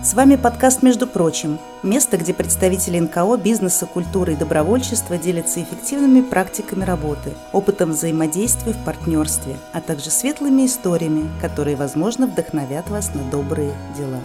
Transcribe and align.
С 0.00 0.14
вами 0.14 0.36
подкаст 0.36 0.84
«Между 0.84 1.08
прочим»– 1.08 1.58
место, 1.82 2.18
где 2.18 2.32
представители 2.32 3.00
НКО, 3.00 3.36
бизнеса, 3.36 3.84
культуры 3.84 4.34
и 4.34 4.36
добровольчества 4.36 5.18
делятся 5.18 5.60
эффективными 5.60 6.20
практиками 6.20 6.84
работы, 6.84 7.34
опытом 7.52 7.90
взаимодействия 7.90 8.74
в 8.74 8.84
партнерстве, 8.84 9.56
а 9.72 9.80
также 9.80 10.10
светлыми 10.10 10.66
историями, 10.66 11.28
которые, 11.42 11.74
возможно, 11.74 12.28
вдохновят 12.28 12.88
вас 12.88 13.12
на 13.12 13.28
добрые 13.28 13.74
дела. 13.96 14.20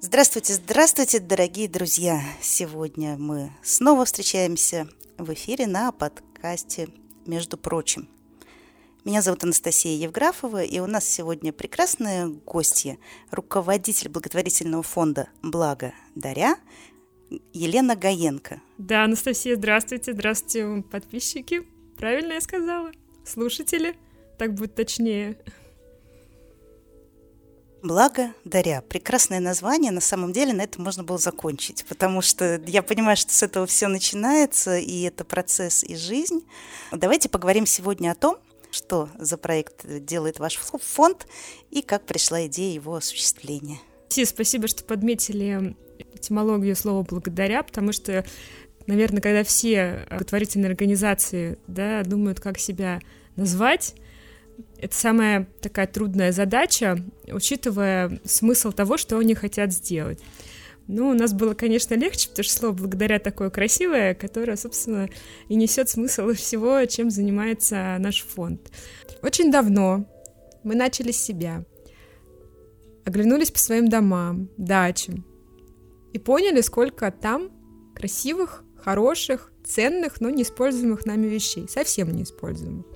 Здравствуйте, 0.00 0.54
здравствуйте, 0.54 1.18
дорогие 1.18 1.68
друзья! 1.68 2.22
Сегодня 2.40 3.16
мы 3.18 3.52
снова 3.62 4.04
встречаемся 4.04 4.88
в 5.18 5.32
эфире 5.32 5.66
на 5.66 5.90
подкасте 5.90 6.88
«Между 7.26 7.58
прочим». 7.58 8.08
Меня 9.04 9.20
зовут 9.20 9.42
Анастасия 9.42 9.96
Евграфова, 9.96 10.62
и 10.62 10.78
у 10.78 10.86
нас 10.86 11.06
сегодня 11.06 11.52
прекрасная 11.52 12.28
гостья, 12.28 12.98
руководитель 13.30 14.08
благотворительного 14.10 14.82
фонда 14.82 15.28
«Благо 15.42 15.92
Даря» 16.14 16.56
Елена 17.52 17.96
Гаенко. 17.96 18.60
Да, 18.78 19.04
Анастасия, 19.04 19.56
здравствуйте, 19.56 20.12
здравствуйте, 20.12 20.84
подписчики. 20.88 21.66
Правильно 21.96 22.34
я 22.34 22.40
сказала? 22.40 22.92
Слушатели? 23.24 23.96
Так 24.38 24.54
будет 24.54 24.76
точнее. 24.76 25.36
Благо 27.82 28.32
Даря. 28.44 28.82
Прекрасное 28.82 29.38
название. 29.38 29.92
На 29.92 30.00
самом 30.00 30.32
деле 30.32 30.52
на 30.52 30.62
этом 30.62 30.82
можно 30.82 31.04
было 31.04 31.18
закончить, 31.18 31.84
потому 31.88 32.22
что 32.22 32.60
я 32.66 32.82
понимаю, 32.82 33.16
что 33.16 33.32
с 33.32 33.42
этого 33.42 33.66
все 33.66 33.86
начинается, 33.86 34.78
и 34.78 35.02
это 35.02 35.24
процесс 35.24 35.84
и 35.84 35.94
жизнь. 35.94 36.44
Давайте 36.90 37.28
поговорим 37.28 37.66
сегодня 37.66 38.10
о 38.10 38.14
том, 38.16 38.38
что 38.72 39.08
за 39.18 39.38
проект 39.38 39.86
делает 40.04 40.40
ваш 40.40 40.56
фонд 40.56 41.26
и 41.70 41.82
как 41.82 42.04
пришла 42.04 42.46
идея 42.46 42.74
его 42.74 42.96
осуществления. 42.96 43.78
Си, 44.08 44.24
спасибо, 44.24 44.66
что 44.66 44.84
подметили 44.84 45.76
этимологию 46.14 46.74
слова 46.74 47.06
«благодаря», 47.08 47.62
потому 47.62 47.92
что, 47.92 48.24
наверное, 48.86 49.20
когда 49.20 49.44
все 49.44 50.06
благотворительные 50.10 50.70
организации 50.70 51.58
да, 51.68 52.02
думают, 52.02 52.40
как 52.40 52.58
себя 52.58 53.00
назвать, 53.36 53.94
это 54.78 54.94
самая 54.94 55.48
такая 55.60 55.86
трудная 55.86 56.32
задача, 56.32 56.98
учитывая 57.30 58.20
смысл 58.24 58.72
того, 58.72 58.96
что 58.96 59.18
они 59.18 59.34
хотят 59.34 59.72
сделать. 59.72 60.20
Ну, 60.86 61.10
у 61.10 61.14
нас 61.14 61.34
было, 61.34 61.52
конечно, 61.52 61.94
легче, 61.94 62.30
потому 62.30 62.44
что 62.44 62.54
слово 62.54 62.72
«благодаря» 62.72 63.18
такое 63.18 63.50
красивое, 63.50 64.14
которое, 64.14 64.56
собственно, 64.56 65.10
и 65.48 65.54
несет 65.54 65.90
смысл 65.90 66.32
всего, 66.32 66.82
чем 66.86 67.10
занимается 67.10 67.96
наш 67.98 68.22
фонд. 68.22 68.72
Очень 69.20 69.50
давно 69.50 70.06
мы 70.62 70.74
начали 70.74 71.12
с 71.12 71.22
себя, 71.22 71.64
оглянулись 73.04 73.50
по 73.50 73.58
своим 73.58 73.88
домам, 73.88 74.48
дачам 74.56 75.26
и 76.14 76.18
поняли, 76.18 76.62
сколько 76.62 77.10
там 77.10 77.50
красивых, 77.94 78.64
хороших, 78.76 79.52
ценных, 79.64 80.20
но 80.22 80.30
неиспользуемых 80.30 81.04
нами 81.04 81.26
вещей, 81.26 81.68
совсем 81.68 82.12
неиспользуемых. 82.12 82.86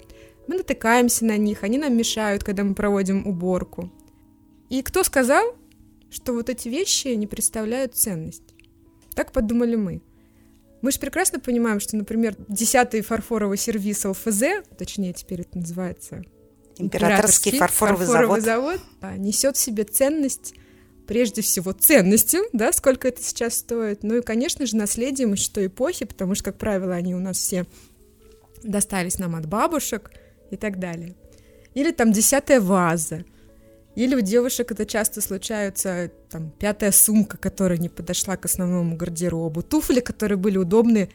Мы 0.46 0.56
натыкаемся 0.56 1.24
на 1.24 1.36
них, 1.36 1.62
они 1.62 1.78
нам 1.78 1.96
мешают, 1.96 2.44
когда 2.44 2.64
мы 2.64 2.74
проводим 2.74 3.26
уборку. 3.26 3.90
И 4.68 4.82
кто 4.82 5.04
сказал, 5.04 5.56
что 6.10 6.32
вот 6.32 6.48
эти 6.48 6.68
вещи 6.68 7.08
не 7.08 7.26
представляют 7.26 7.94
ценность? 7.94 8.54
Так 9.14 9.32
подумали 9.32 9.76
мы. 9.76 10.02
Мы 10.80 10.90
же 10.90 10.98
прекрасно 10.98 11.38
понимаем, 11.38 11.78
что, 11.78 11.96
например, 11.96 12.34
десятый 12.48 13.02
фарфоровый 13.02 13.56
сервис 13.56 14.04
ЛФЗ, 14.04 14.42
точнее 14.76 15.12
теперь 15.12 15.42
это 15.42 15.58
называется 15.58 16.24
Императорский, 16.76 17.56
фарфоровый, 17.56 18.06
фарфоровый 18.06 18.40
завод, 18.40 18.80
завод 19.00 19.18
несет 19.18 19.56
в 19.56 19.60
себе 19.60 19.84
ценность 19.84 20.54
прежде 21.06 21.42
всего 21.42 21.72
ценностью, 21.72 22.42
да, 22.52 22.72
сколько 22.72 23.08
это 23.08 23.22
сейчас 23.22 23.58
стоит, 23.58 24.02
ну 24.02 24.16
и, 24.16 24.22
конечно 24.22 24.66
же, 24.66 24.76
наследием 24.76 25.34
из 25.34 25.48
той 25.48 25.66
эпохи, 25.66 26.04
потому 26.04 26.34
что, 26.34 26.44
как 26.44 26.58
правило, 26.58 26.94
они 26.94 27.14
у 27.14 27.20
нас 27.20 27.36
все 27.36 27.66
достались 28.62 29.18
нам 29.18 29.36
от 29.36 29.46
бабушек, 29.46 30.10
и 30.52 30.56
так 30.56 30.78
далее. 30.78 31.14
Или 31.74 31.90
там 31.90 32.12
десятая 32.12 32.60
ваза. 32.60 33.24
Или 33.94 34.14
у 34.14 34.20
девушек 34.20 34.72
это 34.72 34.86
часто 34.86 35.20
случаются, 35.20 36.10
там, 36.30 36.50
пятая 36.50 36.92
сумка, 36.92 37.36
которая 37.36 37.78
не 37.78 37.88
подошла 37.88 38.36
к 38.36 38.44
основному 38.44 38.96
гардеробу, 38.96 39.62
туфли, 39.62 40.00
которые 40.00 40.38
были 40.38 40.56
удобны 40.56 41.10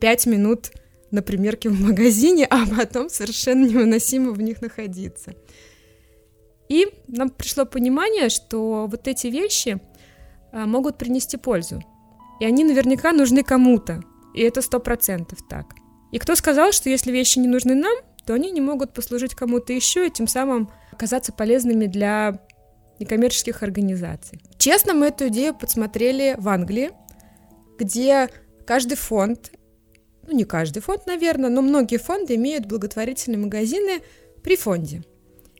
пять 0.00 0.26
минут 0.26 0.70
на 1.10 1.22
примерке 1.22 1.68
в 1.68 1.78
магазине, 1.80 2.46
а 2.50 2.66
потом 2.66 3.10
совершенно 3.10 3.66
невыносимо 3.66 4.32
в 4.32 4.40
них 4.40 4.62
находиться. 4.62 5.34
И 6.68 6.88
нам 7.06 7.28
пришло 7.28 7.66
понимание, 7.66 8.30
что 8.30 8.86
вот 8.90 9.06
эти 9.06 9.26
вещи 9.26 9.78
а, 10.52 10.64
могут 10.64 10.96
принести 10.96 11.36
пользу. 11.36 11.82
И 12.40 12.46
они 12.46 12.64
наверняка 12.64 13.12
нужны 13.12 13.42
кому-то. 13.42 14.02
И 14.34 14.40
это 14.40 14.62
сто 14.62 14.80
процентов 14.80 15.40
так. 15.48 15.74
И 16.12 16.18
кто 16.18 16.34
сказал, 16.34 16.72
что 16.72 16.88
если 16.88 17.12
вещи 17.12 17.38
не 17.38 17.48
нужны 17.48 17.74
нам, 17.74 17.94
то 18.26 18.34
они 18.34 18.50
не 18.50 18.60
могут 18.60 18.92
послужить 18.92 19.34
кому-то 19.34 19.72
еще 19.72 20.06
и 20.06 20.10
тем 20.10 20.26
самым 20.26 20.70
оказаться 20.92 21.32
полезными 21.32 21.86
для 21.86 22.40
некоммерческих 22.98 23.62
организаций. 23.62 24.40
Честно, 24.58 24.94
мы 24.94 25.06
эту 25.06 25.28
идею 25.28 25.54
подсмотрели 25.54 26.36
в 26.38 26.48
Англии, 26.48 26.92
где 27.78 28.28
каждый 28.66 28.96
фонд, 28.96 29.52
ну 30.26 30.36
не 30.36 30.44
каждый 30.44 30.80
фонд, 30.80 31.06
наверное, 31.06 31.50
но 31.50 31.62
многие 31.62 31.96
фонды 31.96 32.36
имеют 32.36 32.66
благотворительные 32.66 33.38
магазины 33.38 34.02
при 34.42 34.56
фонде. 34.56 35.02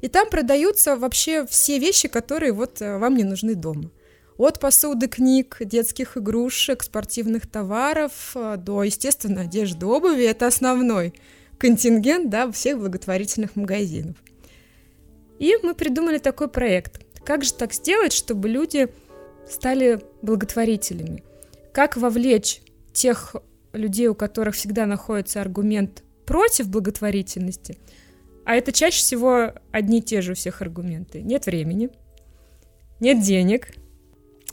И 0.01 0.09
там 0.09 0.29
продаются 0.29 0.97
вообще 0.97 1.47
все 1.47 1.79
вещи, 1.79 2.09
которые 2.09 2.53
вот 2.53 2.83
э, 2.83 2.99
вам 2.99 3.17
не 3.17 3.23
нужны 3.23 3.55
дома. 3.55 3.91
От 4.37 4.59
посуды, 4.59 5.07
книг, 5.07 5.59
детских 5.61 6.17
игрушек, 6.17 6.83
спортивных 6.83 7.49
товаров 7.49 8.33
э, 8.35 8.57
до, 8.59 8.83
естественно, 8.83 9.43
одежды, 9.43 9.87
обуви. 9.87 10.25
Это 10.25 10.49
основной 10.49 11.15
контингент 11.63 12.29
да, 12.29 12.51
всех 12.51 12.81
благотворительных 12.81 13.55
магазинов. 13.55 14.17
И 15.39 15.55
мы 15.63 15.77
придумали 15.77 16.19
такой 16.19 16.49
проект. 16.49 17.01
Как 17.25 17.45
же 17.45 17.55
так 17.55 17.73
сделать, 17.73 18.13
чтобы 18.13 18.49
люди 18.49 18.89
стали 19.49 20.01
благотворителями? 20.23 21.23
Как 21.73 21.97
вовлечь 21.97 22.63
тех 22.93 23.37
людей, 23.73 24.09
у 24.09 24.17
которых 24.17 24.57
всегда 24.57 24.87
находится 24.87 25.41
аргумент 25.41 26.03
против 26.27 26.69
благотворительности, 26.69 27.79
а 28.45 28.57
это 28.57 28.73
чаще 28.73 28.99
всего 28.99 29.53
одни 29.71 30.01
и 30.01 30.03
те 30.03 30.21
же 30.21 30.33
у 30.33 30.35
всех 30.35 30.63
аргументы. 30.63 31.23
Нет 31.23 31.47
времени, 31.47 31.91
нет 32.99 33.23
денег, 33.23 33.69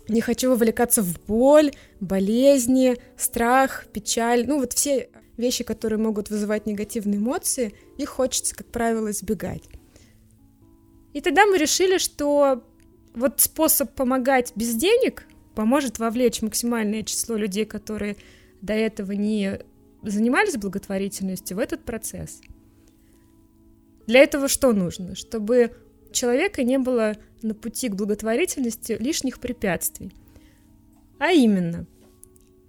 не 0.08 0.22
хочу 0.22 0.52
вовлекаться 0.52 1.02
в 1.02 1.20
боль, 1.26 1.72
болезни, 2.00 2.98
страх, 3.18 3.88
печаль. 3.92 4.46
Ну 4.46 4.60
вот 4.60 4.74
все 4.74 5.10
вещи, 5.40 5.64
которые 5.64 5.98
могут 5.98 6.30
вызывать 6.30 6.68
негативные 6.68 7.18
эмоции, 7.18 7.74
их 7.98 8.10
хочется, 8.10 8.54
как 8.54 8.68
правило, 8.68 9.10
избегать. 9.10 9.64
И 11.14 11.22
тогда 11.22 11.46
мы 11.46 11.58
решили, 11.58 11.98
что 11.98 12.64
вот 13.16 13.42
способ 13.42 13.96
помогать 13.96 14.52
без 14.56 14.76
денег 14.76 15.26
поможет 15.56 15.98
вовлечь 15.98 16.42
максимальное 16.42 17.04
число 17.04 17.36
людей, 17.36 17.66
которые 17.66 18.18
до 18.62 18.74
этого 18.74 19.14
не 19.14 19.62
занимались 20.04 20.58
благотворительностью, 20.58 21.58
в 21.58 21.60
этот 21.60 21.84
процесс. 21.84 22.42
Для 24.06 24.20
этого 24.20 24.48
что 24.48 24.74
нужно? 24.74 25.16
Чтобы 25.16 25.72
у 26.10 26.14
человека 26.14 26.64
не 26.64 26.78
было 26.78 27.16
на 27.42 27.56
пути 27.56 27.90
к 27.90 27.96
благотворительности 27.96 28.98
лишних 29.00 29.40
препятствий. 29.40 30.12
А 31.18 31.32
именно– 31.32 31.88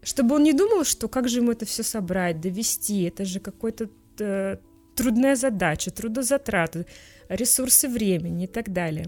чтобы 0.02 0.36
он 0.36 0.42
не 0.42 0.52
думал, 0.52 0.84
что 0.84 1.08
как 1.08 1.28
же 1.28 1.40
ему 1.40 1.52
это 1.52 1.66
все 1.66 1.82
собрать, 1.82 2.40
довести, 2.40 3.04
это 3.04 3.24
же 3.24 3.40
какой-то 3.40 3.90
э, 4.18 4.56
трудная 4.96 5.36
задача, 5.36 5.90
трудозатраты, 5.90 6.86
ресурсы 7.28 7.88
времени 7.88 8.44
и 8.44 8.46
так 8.46 8.72
далее. 8.72 9.06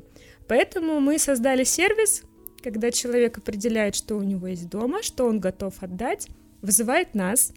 Поэтому 0.49 1.01
мы 1.01 1.19
создали 1.19 1.65
сервис, 1.65 2.23
когда 2.63 2.91
человек 2.91 3.39
определяет, 3.39 3.95
что 3.95 4.17
у 4.17 4.23
него 4.23 4.47
есть 4.49 4.69
дома, 4.69 5.03
что 5.03 5.27
он 5.27 5.41
готов 5.41 5.83
отдать, 5.83 6.29
вызывает 6.61 7.15
нас, 7.15 7.53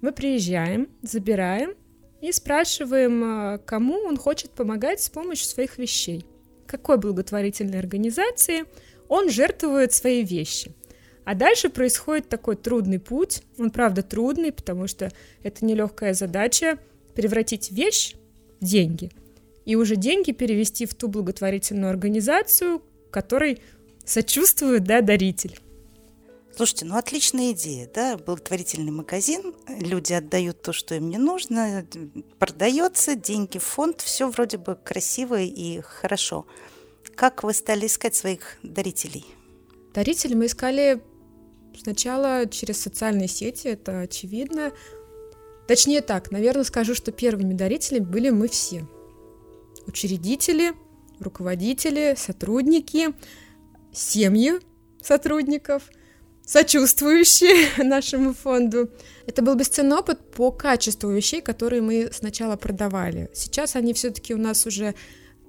мы 0.00 0.12
приезжаем, 0.12 0.88
забираем 1.02 1.74
и 2.20 2.32
спрашиваем, 2.32 3.24
э, 3.24 3.58
кому 3.58 3.98
он 3.98 4.16
хочет 4.16 4.50
помогать 4.52 5.02
с 5.02 5.10
помощью 5.10 5.46
своих 5.46 5.76
вещей. 5.76 6.24
Какой 6.66 6.96
благотворительной 6.96 7.78
организации 7.78 8.64
он 9.08 9.28
жертвует 9.28 9.92
свои 9.92 10.24
вещи– 10.24 10.74
а 11.24 11.34
дальше 11.34 11.70
происходит 11.70 12.28
такой 12.28 12.56
трудный 12.56 12.98
путь. 12.98 13.42
Он, 13.58 13.70
правда, 13.70 14.02
трудный, 14.02 14.52
потому 14.52 14.86
что 14.86 15.10
это 15.42 15.64
нелегкая 15.64 16.14
задача 16.14 16.78
превратить 17.14 17.70
вещь 17.70 18.14
в 18.60 18.64
деньги. 18.64 19.10
И 19.64 19.76
уже 19.76 19.96
деньги 19.96 20.32
перевести 20.32 20.84
в 20.84 20.94
ту 20.94 21.08
благотворительную 21.08 21.90
организацию, 21.90 22.82
которой 23.10 23.62
сочувствует 24.04 24.84
да, 24.84 25.00
даритель. 25.00 25.58
Слушайте, 26.54 26.84
ну 26.84 26.96
отличная 26.96 27.50
идея, 27.50 27.90
да, 27.92 28.16
благотворительный 28.16 28.92
магазин, 28.92 29.54
люди 29.66 30.12
отдают 30.12 30.62
то, 30.62 30.72
что 30.72 30.94
им 30.94 31.08
не 31.08 31.18
нужно, 31.18 31.84
продается, 32.38 33.16
деньги 33.16 33.58
в 33.58 33.64
фонд, 33.64 34.00
все 34.02 34.28
вроде 34.28 34.58
бы 34.58 34.76
красиво 34.76 35.40
и 35.40 35.80
хорошо. 35.80 36.46
Как 37.16 37.42
вы 37.42 37.54
стали 37.54 37.86
искать 37.86 38.14
своих 38.14 38.58
дарителей? 38.62 39.24
Дарителей 39.94 40.36
мы 40.36 40.46
искали 40.46 41.02
сначала 41.78 42.46
через 42.46 42.80
социальные 42.80 43.28
сети, 43.28 43.68
это 43.68 44.00
очевидно. 44.00 44.72
Точнее 45.66 46.00
так, 46.00 46.30
наверное, 46.30 46.64
скажу, 46.64 46.94
что 46.94 47.12
первыми 47.12 47.54
дарителями 47.54 48.04
были 48.04 48.30
мы 48.30 48.48
все. 48.48 48.86
Учредители, 49.86 50.72
руководители, 51.20 52.14
сотрудники, 52.16 53.14
семьи 53.92 54.54
сотрудников– 55.02 55.84
сочувствующие 56.46 57.68
нашему 57.84 58.34
фонду. 58.34 58.90
Это 59.26 59.42
был 59.42 59.54
бесценный 59.54 59.96
опыт 59.96 60.30
по 60.32 60.50
качеству 60.50 61.10
вещей, 61.10 61.40
которые 61.40 61.82
мы 61.82 62.10
сначала 62.12 62.56
продавали. 62.56 63.30
Сейчас 63.32 63.76
они 63.76 63.92
все-таки 63.92 64.34
у 64.34 64.38
нас 64.38 64.66
уже 64.66 64.94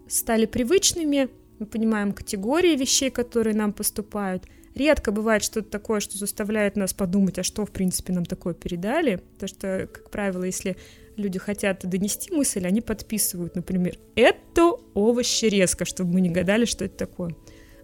стали 0.08 0.46
привычными, 0.46 1.30
мы 1.60 1.66
понимаем 1.66 2.14
категории 2.14 2.76
вещей, 2.76 3.10
которые 3.10 3.56
нам 3.56 3.74
поступают. 3.74 4.44
Редко 4.76 5.12
бывает 5.12 5.42
что-то 5.42 5.70
такое, 5.70 6.02
что 6.02 6.18
заставляет 6.18 6.76
нас 6.76 6.94
подумать, 6.94 7.40
а 7.40 7.44
что, 7.44 7.66
в 7.66 7.72
принципе, 7.72 8.12
нам 8.12 8.26
такое 8.26 8.54
передали. 8.54 9.22
Потому 9.34 9.48
что, 9.48 9.90
как 9.92 10.10
правило, 10.10 10.44
если 10.44 10.76
люди 11.16 11.40
хотят 11.40 11.88
донести 11.88 12.34
мысль, 12.34 12.68
они 12.68 12.82
подписывают, 12.82 13.56
например, 13.56 13.98
«это 14.16 14.74
овощи 14.94 15.46
резко», 15.46 15.86
чтобы 15.86 16.12
мы 16.12 16.22
не 16.22 16.30
гадали, 16.30 16.66
что 16.66 16.84
это 16.84 16.98
такое. 16.98 17.36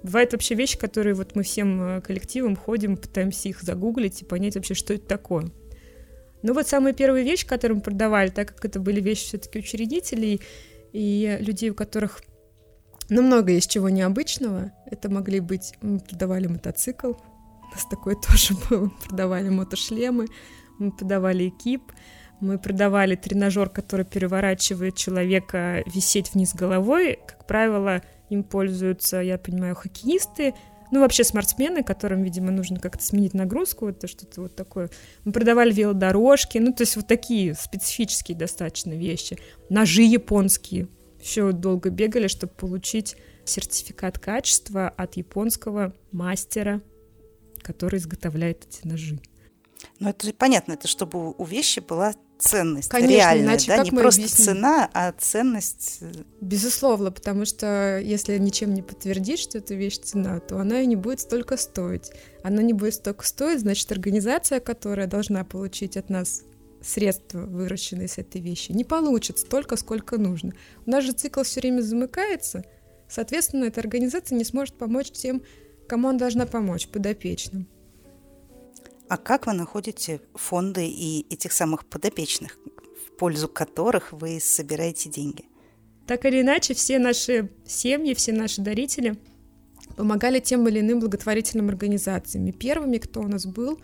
Бывают 0.03 0.33
вообще 0.33 0.55
вещи, 0.55 0.77
которые 0.77 1.13
вот 1.13 1.35
мы 1.35 1.43
всем 1.43 1.81
э, 1.81 2.01
коллективом 2.01 2.55
ходим, 2.55 2.97
пытаемся 2.97 3.49
их 3.49 3.61
загуглить 3.61 4.21
и 4.21 4.25
понять 4.25 4.55
вообще, 4.55 4.73
что 4.73 4.93
это 4.93 5.05
такое. 5.05 5.49
Ну 6.41 6.53
вот 6.53 6.67
самая 6.67 6.93
первая 6.93 7.23
вещь, 7.23 7.45
которую 7.45 7.77
мы 7.77 7.83
продавали, 7.83 8.29
так 8.29 8.53
как 8.53 8.65
это 8.65 8.79
были 8.79 8.99
вещи 8.99 9.25
все-таки 9.27 9.59
учредителей 9.59 10.41
и 10.91 11.37
людей, 11.39 11.69
у 11.69 11.75
которых 11.75 12.21
ну, 13.11 13.21
много 13.21 13.51
есть 13.51 13.69
чего 13.69 13.89
необычного. 13.89 14.71
Это 14.85 15.09
могли 15.09 15.41
быть... 15.41 15.73
Мы 15.81 15.99
продавали 15.99 16.47
мотоцикл, 16.47 17.09
у 17.09 17.75
нас 17.75 17.85
такое 17.89 18.15
тоже 18.27 18.53
было. 18.69 18.85
Мы 18.85 18.89
продавали 18.89 19.49
мотошлемы, 19.49 20.27
мы 20.79 20.91
продавали 20.91 21.49
экип, 21.49 21.91
мы 22.39 22.57
продавали 22.57 23.15
тренажер, 23.15 23.69
который 23.69 24.05
переворачивает 24.05 24.95
человека 24.95 25.83
висеть 25.85 26.33
вниз 26.33 26.55
головой. 26.55 27.19
Как 27.27 27.45
правило, 27.47 28.01
им 28.29 28.43
пользуются, 28.43 29.17
я 29.17 29.37
понимаю, 29.37 29.75
хоккеисты, 29.75 30.53
ну, 30.89 31.01
вообще 31.01 31.25
спортсмены, 31.25 31.83
которым, 31.83 32.23
видимо, 32.23 32.51
нужно 32.51 32.79
как-то 32.79 33.03
сменить 33.03 33.33
нагрузку, 33.33 33.89
это 33.89 34.07
что-то 34.07 34.43
вот 34.43 34.55
такое. 34.55 34.89
Мы 35.25 35.33
продавали 35.33 35.73
велодорожки, 35.73 36.59
ну, 36.59 36.71
то 36.71 36.83
есть 36.83 36.95
вот 36.95 37.07
такие 37.07 37.55
специфические 37.55 38.37
достаточно 38.37 38.93
вещи. 38.93 39.37
Ножи 39.69 40.03
японские. 40.03 40.87
Все 41.21 41.51
долго 41.51 41.89
бегали, 41.89 42.27
чтобы 42.27 42.53
получить 42.53 43.15
сертификат 43.45 44.19
качества 44.19 44.89
от 44.89 45.17
японского 45.17 45.93
мастера, 46.11 46.81
который 47.61 47.99
изготовляет 47.99 48.65
эти 48.67 48.87
ножи. 48.87 49.19
Ну, 49.99 50.09
это 50.09 50.31
понятно, 50.33 50.73
это 50.73 50.87
чтобы 50.87 51.31
у 51.31 51.43
вещи 51.43 51.79
была 51.79 52.13
ценность 52.37 52.89
Конечно, 52.89 53.13
реальная, 53.15 53.45
иначе 53.45 53.67
да, 53.67 53.77
как 53.77 53.85
не 53.85 53.91
мы 53.91 54.01
просто 54.01 54.21
объясним? 54.21 54.45
цена, 54.45 54.89
а 54.93 55.11
ценность. 55.13 55.97
э, 56.01 56.11
Безусловно, 56.41 57.11
потому 57.11 57.45
что 57.45 57.99
если 57.99 58.37
ничем 58.37 58.73
не 58.73 58.81
подтвердить, 58.81 59.39
что 59.39 59.59
эта 59.59 59.75
вещь 59.75 59.99
цена, 59.99 60.39
то 60.39 60.57
она 60.59 60.81
и 60.81 60.87
не 60.87 60.95
будет 60.95 61.19
столько 61.19 61.55
стоить. 61.57 62.11
Она 62.43 62.61
не 62.63 62.73
будет 62.73 62.95
столько 62.95 63.25
стоить, 63.25 63.59
значит, 63.59 63.91
организация, 63.91 64.59
которая 64.59 65.07
должна 65.07 65.43
получить 65.43 65.97
от 65.97 66.09
нас 66.09 66.41
средства, 66.81 67.39
выращенные 67.39 68.07
с 68.07 68.17
этой 68.17 68.41
вещи, 68.41 68.71
не 68.71 68.83
получит 68.83 69.39
столько, 69.39 69.75
сколько 69.75 70.17
нужно. 70.17 70.53
У 70.85 70.91
нас 70.91 71.03
же 71.03 71.11
цикл 71.11 71.43
все 71.43 71.61
время 71.61 71.81
замыкается, 71.81 72.65
соответственно, 73.07 73.65
эта 73.65 73.79
организация 73.79 74.37
не 74.37 74.43
сможет 74.43 74.75
помочь 74.75 75.11
тем, 75.11 75.43
кому 75.87 76.09
она 76.09 76.19
должна 76.19 76.45
помочь, 76.45 76.87
подопечным. 76.87 77.67
А 79.07 79.17
как 79.17 79.45
вы 79.45 79.53
находите 79.53 80.21
фонды 80.35 80.87
и 80.87 81.25
этих 81.29 81.51
самых 81.51 81.85
подопечных, 81.85 82.57
в 83.07 83.17
пользу 83.17 83.49
которых 83.49 84.13
вы 84.13 84.39
собираете 84.39 85.09
деньги? 85.09 85.43
Так 86.07 86.25
или 86.25 86.41
иначе, 86.41 86.73
все 86.73 86.97
наши 86.97 87.49
семьи, 87.65 88.13
все 88.13 88.31
наши 88.31 88.61
дарители 88.61 89.17
помогали 89.97 90.39
тем 90.39 90.67
или 90.67 90.79
иным 90.79 91.01
благотворительным 91.01 91.69
организациям. 91.69 92.47
И 92.47 92.51
первыми, 92.51 92.97
кто 92.97 93.19
у 93.19 93.27
нас 93.27 93.45
был, 93.45 93.81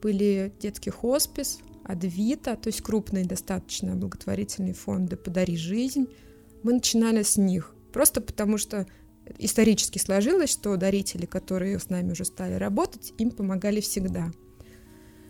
были 0.00 0.52
детский 0.60 0.90
хоспис, 0.90 1.58
Адвита, 1.84 2.56
то 2.56 2.68
есть 2.68 2.82
крупные 2.82 3.24
достаточно 3.24 3.94
благотворительные 3.94 4.74
фонды 4.74 5.16
«Подари 5.16 5.56
жизнь». 5.56 6.06
Мы 6.62 6.72
начинали 6.72 7.22
с 7.22 7.36
них, 7.36 7.74
просто 7.92 8.20
потому 8.20 8.56
что 8.56 8.86
исторически 9.38 9.98
сложилось, 9.98 10.50
что 10.50 10.76
дарители, 10.76 11.26
которые 11.26 11.78
с 11.78 11.90
нами 11.90 12.12
уже 12.12 12.24
стали 12.24 12.54
работать, 12.54 13.12
им 13.18 13.30
помогали 13.30 13.80
всегда. 13.80 14.32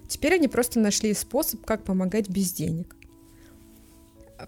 Теперь 0.08 0.34
они 0.34 0.48
просто 0.48 0.78
нашли 0.78 1.12
способ, 1.14 1.64
как 1.64 1.84
помогать 1.84 2.28
без 2.28 2.52
денег. 2.52 2.94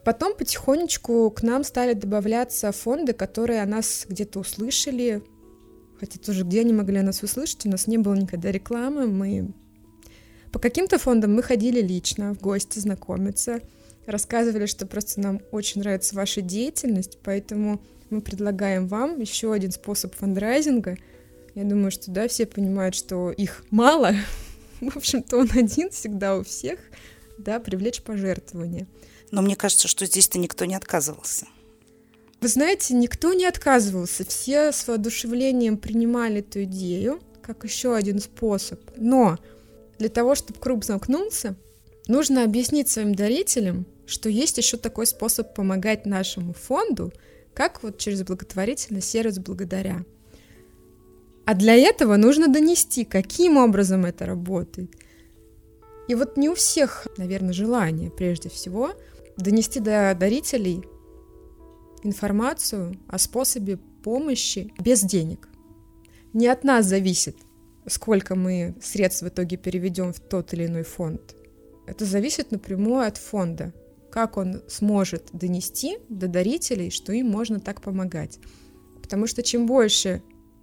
Потом 0.05 0.37
потихонечку 0.37 1.31
к 1.31 1.43
нам 1.43 1.65
стали 1.65 1.95
добавляться 1.95 2.71
фонды, 2.73 3.13
которые 3.13 3.63
о 3.63 3.67
нас 3.67 4.07
где-то 4.09 4.41
услышали. 4.41 5.23
Хотя 5.99 6.19
тоже 6.19 6.45
где 6.45 6.61
они 6.61 6.73
могли 6.73 6.99
о 6.99 7.03
нас 7.03 7.23
услышать, 7.23 7.65
у 7.67 7.71
нас 7.71 7.87
не 7.87 7.99
было 7.99 8.15
никогда 8.15 8.53
рекламы. 8.53 9.07
Мы 9.07 9.55
по 10.53 10.59
каким-то 10.59 10.99
фондам 10.99 11.35
мы 11.35 11.43
ходили 11.43 11.81
лично 11.81 12.35
в 12.35 12.41
гости 12.41 12.79
знакомиться, 12.79 13.61
рассказывали, 14.07 14.67
что 14.67 14.87
просто 14.87 15.21
нам 15.21 15.41
очень 15.51 15.81
нравится 15.81 16.15
ваша 16.15 16.41
деятельность, 16.41 17.19
поэтому 17.23 17.81
мы 18.11 18.21
предлагаем 18.21 18.87
вам 18.87 19.21
еще 19.21 19.53
один 19.53 19.73
способ 19.73 20.15
фандрайзинга. 20.15 20.97
Я 21.55 21.65
думаю, 21.65 21.91
что 21.91 22.11
да, 22.11 22.29
все 22.29 22.47
понимают, 22.47 22.95
что 22.95 23.31
их 23.31 23.65
мало. 23.71 24.15
В 24.81 24.97
общем-то, 24.97 25.39
он 25.39 25.49
один 25.55 25.91
всегда 25.91 26.37
у 26.37 26.45
всех, 26.45 26.79
да, 27.39 27.59
привлечь 27.59 28.03
пожертвования. 28.03 28.87
Но 29.31 29.43
мне 29.43 29.57
кажется, 29.57 29.89
что 29.89 30.07
здесь-то 30.07 30.39
никто 30.39 30.65
не 30.67 30.75
отказывался. 30.75 31.47
Вы 32.41 32.49
знаете, 32.49 32.95
никто 32.95 33.33
не 33.33 33.47
отказывался, 33.47 34.25
все 34.25 34.71
с 34.71 34.87
воодушевлением 34.87 35.79
принимали 35.79 36.41
эту 36.41 36.65
идею 36.65 37.21
как 37.47 37.65
еще 37.65 37.95
один 37.95 38.19
способ. 38.19 38.81
Но 38.97 39.39
для 39.99 40.09
того, 40.09 40.35
чтобы 40.35 40.59
круг 40.59 40.85
замкнулся, 40.85 41.57
нужно 42.09 42.45
объяснить 42.45 42.89
своим 42.89 43.15
дарителям, 43.15 43.87
что 44.07 44.29
есть 44.29 44.59
еще 44.59 44.77
такой 44.77 45.07
способ 45.07 45.55
помогать 45.55 46.07
нашему 46.07 46.53
фонду, 46.53 47.13
как 47.55 47.83
вот 47.83 47.99
через 47.99 48.23
благотворительный 48.23 49.03
сервис 49.03 49.39
благодаря. 49.39 50.05
А 51.45 51.55
для 51.55 51.75
этого 51.75 52.17
нужно 52.17 52.49
донести, 52.49 53.05
каким 53.05 53.57
образом 53.57 54.05
это 54.05 54.27
работает. 54.27 54.91
И 56.09 56.15
вот 56.15 56.37
не 56.37 56.49
у 56.49 56.55
всех, 56.55 57.07
наверное, 57.17 57.53
желание, 57.53 58.11
прежде 58.11 58.49
всего, 58.49 58.93
донести 59.37 59.81
до 59.81 60.15
дарителей 60.19 60.85
информацию 62.03 62.97
о 63.09 63.19
способе 63.19 63.79
помощи 64.03 64.73
без 64.79 65.03
денег. 65.03 65.49
Не 66.33 66.49
от 66.49 66.65
нас 66.65 66.87
зависит, 66.87 67.37
сколько 67.89 68.35
мы 68.35 68.75
средств 68.83 69.23
в 69.23 69.29
итоге 69.29 69.57
переведем 69.57 70.13
в 70.13 70.21
тот 70.21 70.53
или 70.53 70.67
иной 70.67 70.83
фонд. 70.83 71.37
Это 71.87 72.05
зависит 72.05 72.51
напрямую 72.51 73.07
от 73.07 73.17
фонда, 73.17 73.73
как 74.11 74.37
он 74.37 74.63
сможет 74.67 75.29
донести 75.33 75.99
до 76.09 76.27
дарителей, 76.27 76.91
что 76.91 77.13
им 77.13 77.29
можно 77.29 77.61
так 77.61 77.81
помогать. 77.81 78.39
Потому 79.01 79.27
что 79.27 79.43
чем 79.43 79.67
больше 79.67 80.23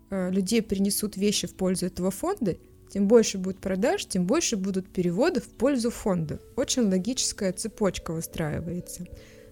э, 0.09 0.31
людей 0.31 0.61
принесут 0.61 1.15
вещи 1.15 1.47
в 1.47 1.55
пользу 1.55 1.85
этого 1.85 2.11
фонда, 2.11 2.57
тем 2.89 3.07
больше 3.07 3.37
будет 3.37 3.59
продаж, 3.59 4.05
тем 4.05 4.27
больше 4.27 4.57
будут 4.57 4.91
переводы 4.91 5.39
в 5.39 5.47
пользу 5.47 5.89
фонда. 5.89 6.39
Очень 6.55 6.89
логическая 6.89 7.53
цепочка 7.53 8.11
выстраивается. 8.11 9.05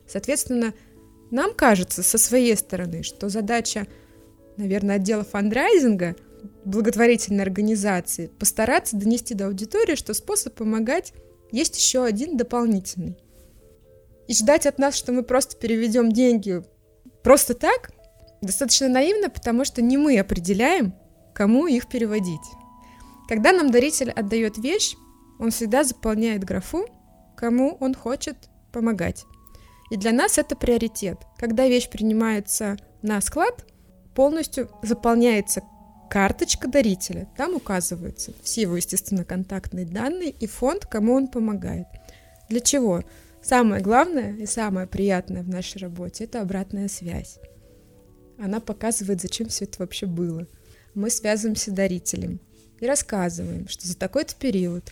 Соответственно, 0.08 0.74
нам 1.32 1.54
кажется 1.54 2.04
со 2.04 2.18
своей 2.18 2.58
стороны, 2.58 3.02
что 3.04 3.30
задача, 3.30 3.88
наверное, 4.58 4.98
отдела 4.98 5.24
фандрайзинга– 5.24 6.18
благотворительной 6.66 7.44
организации 7.44 8.28
постараться 8.28 8.96
донести 8.96 9.34
до 9.34 9.48
аудитории, 9.48 9.96
что 9.96 10.14
способ 10.14 10.56
помогать 10.56 11.14
есть 11.52 11.78
еще 11.78 12.04
один 12.04 12.38
дополнительный. 12.38 13.18
И 14.28 14.34
ждать 14.34 14.66
от 14.66 14.80
нас, 14.80 14.96
что 14.96 15.12
мы 15.12 15.24
просто 15.24 15.58
переведем 15.58 16.12
деньги 16.12 16.64
просто 17.24 17.54
так, 17.54 17.92
достаточно 18.42 18.88
наивно, 18.88 19.30
потому 19.30 19.66
что 19.66 19.82
не 19.82 19.98
мы 19.98 20.18
определяем, 20.20 20.94
кому 21.34 21.68
их 21.68 21.88
переводить. 21.88 22.40
Когда 23.28 23.52
нам 23.52 23.72
даритель 23.72 24.12
отдает 24.12 24.58
вещь, 24.58 24.96
он 25.40 25.52
всегда 25.52 25.84
заполняет 25.84 26.44
графу, 26.44 26.86
кому 27.36 27.78
он 27.80 27.94
хочет 27.94 28.38
помогать. 28.72 29.26
И 29.90 29.98
для 29.98 30.12
нас 30.12 30.38
это 30.38 30.56
приоритет. 30.56 31.18
Когда 31.38 31.68
вещь 31.68 31.90
принимается 31.90 32.78
на 33.02 33.20
склад, 33.22 33.66
полностью 34.16 34.70
заполняется 34.84 35.64
карточка 36.12 36.68
дарителя. 36.68 37.30
Там 37.38 37.56
указываются 37.56 38.34
все 38.44 38.64
его, 38.64 38.76
естественно, 38.76 39.24
контактные 39.24 39.86
данные 39.86 40.32
и 40.32 40.46
фонд, 40.46 40.86
кому 40.86 41.14
он 41.14 41.30
помогает. 41.30 41.88
Для 42.50 42.60
чего? 42.60 43.06
Самое 43.42 43.82
главное 43.82 44.36
и 44.36 44.46
самое 44.46 44.88
приятное 44.88 45.42
в 45.42 45.48
нашей 45.48 45.78
работе– 45.78 46.24
это 46.26 46.42
обратная 46.42 46.90
связь. 46.90 47.40
Она 48.38 48.60
показывает, 48.60 49.22
зачем 49.22 49.48
все 49.48 49.64
это 49.64 49.78
вообще 49.80 50.06
было. 50.06 50.48
Мы 50.96 51.10
связываемся 51.10 51.72
с 51.72 51.74
дарителем 51.74 52.42
и 52.82 52.86
рассказываем, 52.86 53.70
что 53.70 53.88
за 53.88 53.98
такой-то 53.98 54.36
период 54.36 54.92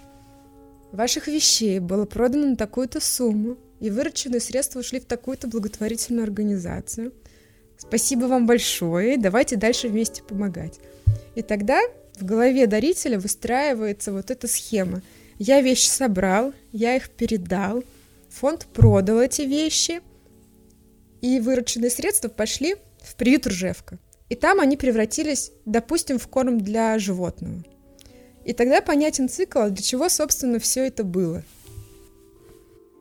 ваших 0.94 1.28
вещей 1.28 1.80
было 1.80 2.06
продано 2.06 2.48
на 2.48 2.56
такую-то 2.56 3.02
сумму, 3.02 3.58
и 3.82 3.90
вырученные 3.90 4.40
средства 4.40 4.80
ушли 4.80 5.02
в 5.02 5.06
такую-то 5.06 5.50
благотворительную 5.50 6.24
организацию. 6.24 7.12
Спасибо 7.78 8.26
вам 8.26 8.48
большое, 8.48 9.18
давайте 9.18 9.58
дальше 9.58 9.90
вместе 9.90 10.24
помогать. 10.24 10.80
И 11.40 11.42
тогда 11.42 11.82
в 12.18 12.26
голове 12.26 12.68
дарителя 12.68 13.20
выстраивается 13.20 14.12
вот 14.12 14.30
эта 14.30 14.48
схема. 14.48 15.02
Я 15.38 15.62
вещи 15.62 15.88
собрал, 15.88 16.54
я 16.72 16.96
их 16.96 17.10
передал, 17.10 17.84
фонд 18.30 18.68
продал 18.74 19.20
эти 19.22 19.44
вещи, 19.44 20.02
и 21.22 21.40
вырученные 21.40 21.90
средства 21.90 22.28
пошли 22.28 22.76
в 23.02 23.16
приют 23.16 23.48
Ржевка. 23.48 24.00
И 24.28 24.36
там 24.36 24.60
они 24.60 24.78
превратились, 24.78 25.52
допустим, 25.66 26.20
в 26.20 26.28
корм 26.28 26.60
для 26.60 27.00
животного. 27.00 27.64
И 28.46 28.54
тогда 28.54 28.82
понятен 28.82 29.30
цикл, 29.30 29.68
для 29.70 29.84
чего, 29.84 30.10
собственно, 30.10 30.60
все 30.60 30.86
это 30.88 31.04
было– 31.04 31.44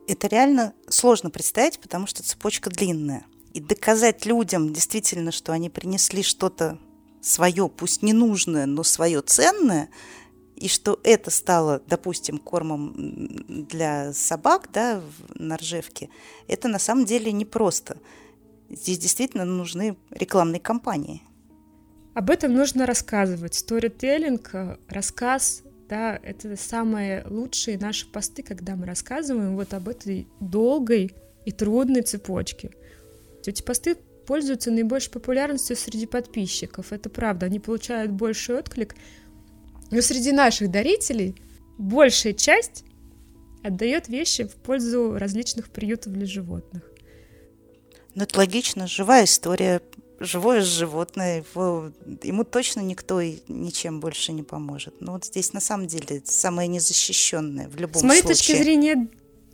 это 0.09 0.27
реально 0.27 0.73
сложно 0.87 1.29
представить, 1.29 1.79
потому 1.79 2.07
что 2.07 2.23
цепочка 2.23 2.71
длинная. 2.71 3.25
И 3.53 3.61
доказать 3.61 4.25
людям 4.25 4.73
действительно, 4.73 5.31
что 5.31 5.51
они 5.51 5.69
принесли 5.69 6.23
что-то 6.23 6.79
свое, 7.21 7.69
пусть 7.69 8.01
не 8.03 8.13
нужное, 8.13 8.65
но 8.65 8.83
свое 8.83 9.21
ценное, 9.21 9.89
и 10.55 10.67
что 10.67 10.99
это 11.03 11.31
стало, 11.31 11.81
допустим, 11.87 12.37
кормом 12.37 12.93
для 13.47 14.13
собак 14.13 14.69
да, 14.73 15.01
на 15.35 15.57
Ржевке, 15.57 16.09
это 16.47 16.67
на 16.67 16.79
самом 16.79 17.05
деле 17.05 17.31
непросто. 17.31 17.97
Здесь 18.69 18.99
действительно 18.99 19.45
нужны 19.45 19.97
рекламные 20.11 20.59
кампании. 20.59 21.23
Об 22.13 22.29
этом 22.29 22.53
нужно 22.53 22.85
рассказывать. 22.85 23.55
Сторителлинг, 23.55 24.49
э, 24.53 24.77
рассказ 24.89 25.63
да, 25.89 26.19
это 26.21 26.55
самые 26.55 27.25
лучшие 27.27 27.79
наши 27.79 28.07
посты, 28.07 28.43
когда 28.43 28.75
мы 28.75 28.85
рассказываем 28.85 29.55
вот 29.55 29.73
об 29.73 29.89
этой 29.89 30.27
долгой 30.39 31.15
и 31.45 31.51
трудной 31.51 32.03
цепочке. 32.03 32.71
Эти 33.43 33.63
посты 33.63 33.97
пользуются 34.29 34.69
наибольшей 34.69 35.11
популярностью 35.11 35.75
среди 35.75 36.05
подписчиков, 36.05 36.93
это 36.93 37.09
правда, 37.09 37.47
они 37.47 37.59
получают 37.59 38.11
больший 38.11 38.59
отклик, 38.59 38.93
но 39.89 40.01
среди 40.01 40.31
наших 40.31 40.69
дарителей 40.69 41.35
большая 41.79 42.33
часть 42.33 42.83
отдает 43.63 44.07
вещи 44.07 44.43
в 44.43 44.53
пользу 44.53 45.17
различных 45.17 45.71
приютов 45.71 46.13
для 46.13 46.27
животных. 46.27 46.83
Ну, 48.13 48.21
это 48.21 48.37
логично, 48.37 48.85
живая 48.85 49.23
история 49.23 49.81
живое 50.19 50.61
животное, 50.61 51.43
его, 51.55 51.91
ему 52.21 52.43
точно 52.43 52.81
никто 52.81 53.21
и 53.21 53.39
ничем 53.47 53.99
больше 53.99 54.31
не 54.31 54.43
поможет. 54.43 55.01
Но 55.01 55.13
вот 55.13 55.25
здесь 55.25 55.53
на 55.53 55.59
самом 55.59 55.87
деле 55.87 56.21
самое 56.25 56.67
незащищенное 56.67 57.67
в 57.67 57.75
любом 57.77 58.01
С 58.01 58.03
моей 58.03 58.21
случае. 58.21 58.37
точки 58.37 58.63
зрения, 58.63 59.07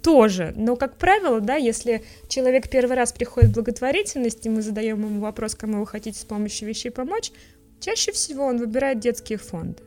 тоже. 0.05 0.53
Но, 0.55 0.75
как 0.75 0.97
правило, 0.97 1.41
да, 1.41 1.55
если 1.55 2.05
человек 2.27 2.69
первый 2.69 2.95
раз 2.95 3.11
приходит 3.11 3.49
в 3.49 3.53
благотворительность, 3.55 4.45
и 4.45 4.49
мы 4.49 4.61
задаем 4.61 5.01
ему 5.01 5.19
вопрос, 5.19 5.55
кому 5.55 5.79
вы 5.79 5.87
хотите 5.87 6.19
с 6.19 6.23
помощью 6.23 6.69
вещей 6.69 6.91
помочь, 6.91 7.31
чаще 7.79 8.11
всего 8.11 8.45
он 8.45 8.59
выбирает 8.59 8.99
детские 8.99 9.39
фонды. 9.39 9.81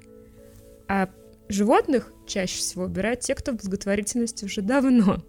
А 0.88 1.08
животных 1.48 2.12
чаще 2.26 2.58
всего 2.58 2.82
выбирают 2.82 3.20
те, 3.20 3.36
кто 3.36 3.52
в 3.52 3.58
благотворительности 3.58 4.44
уже 4.44 4.60
давно. 4.60 5.22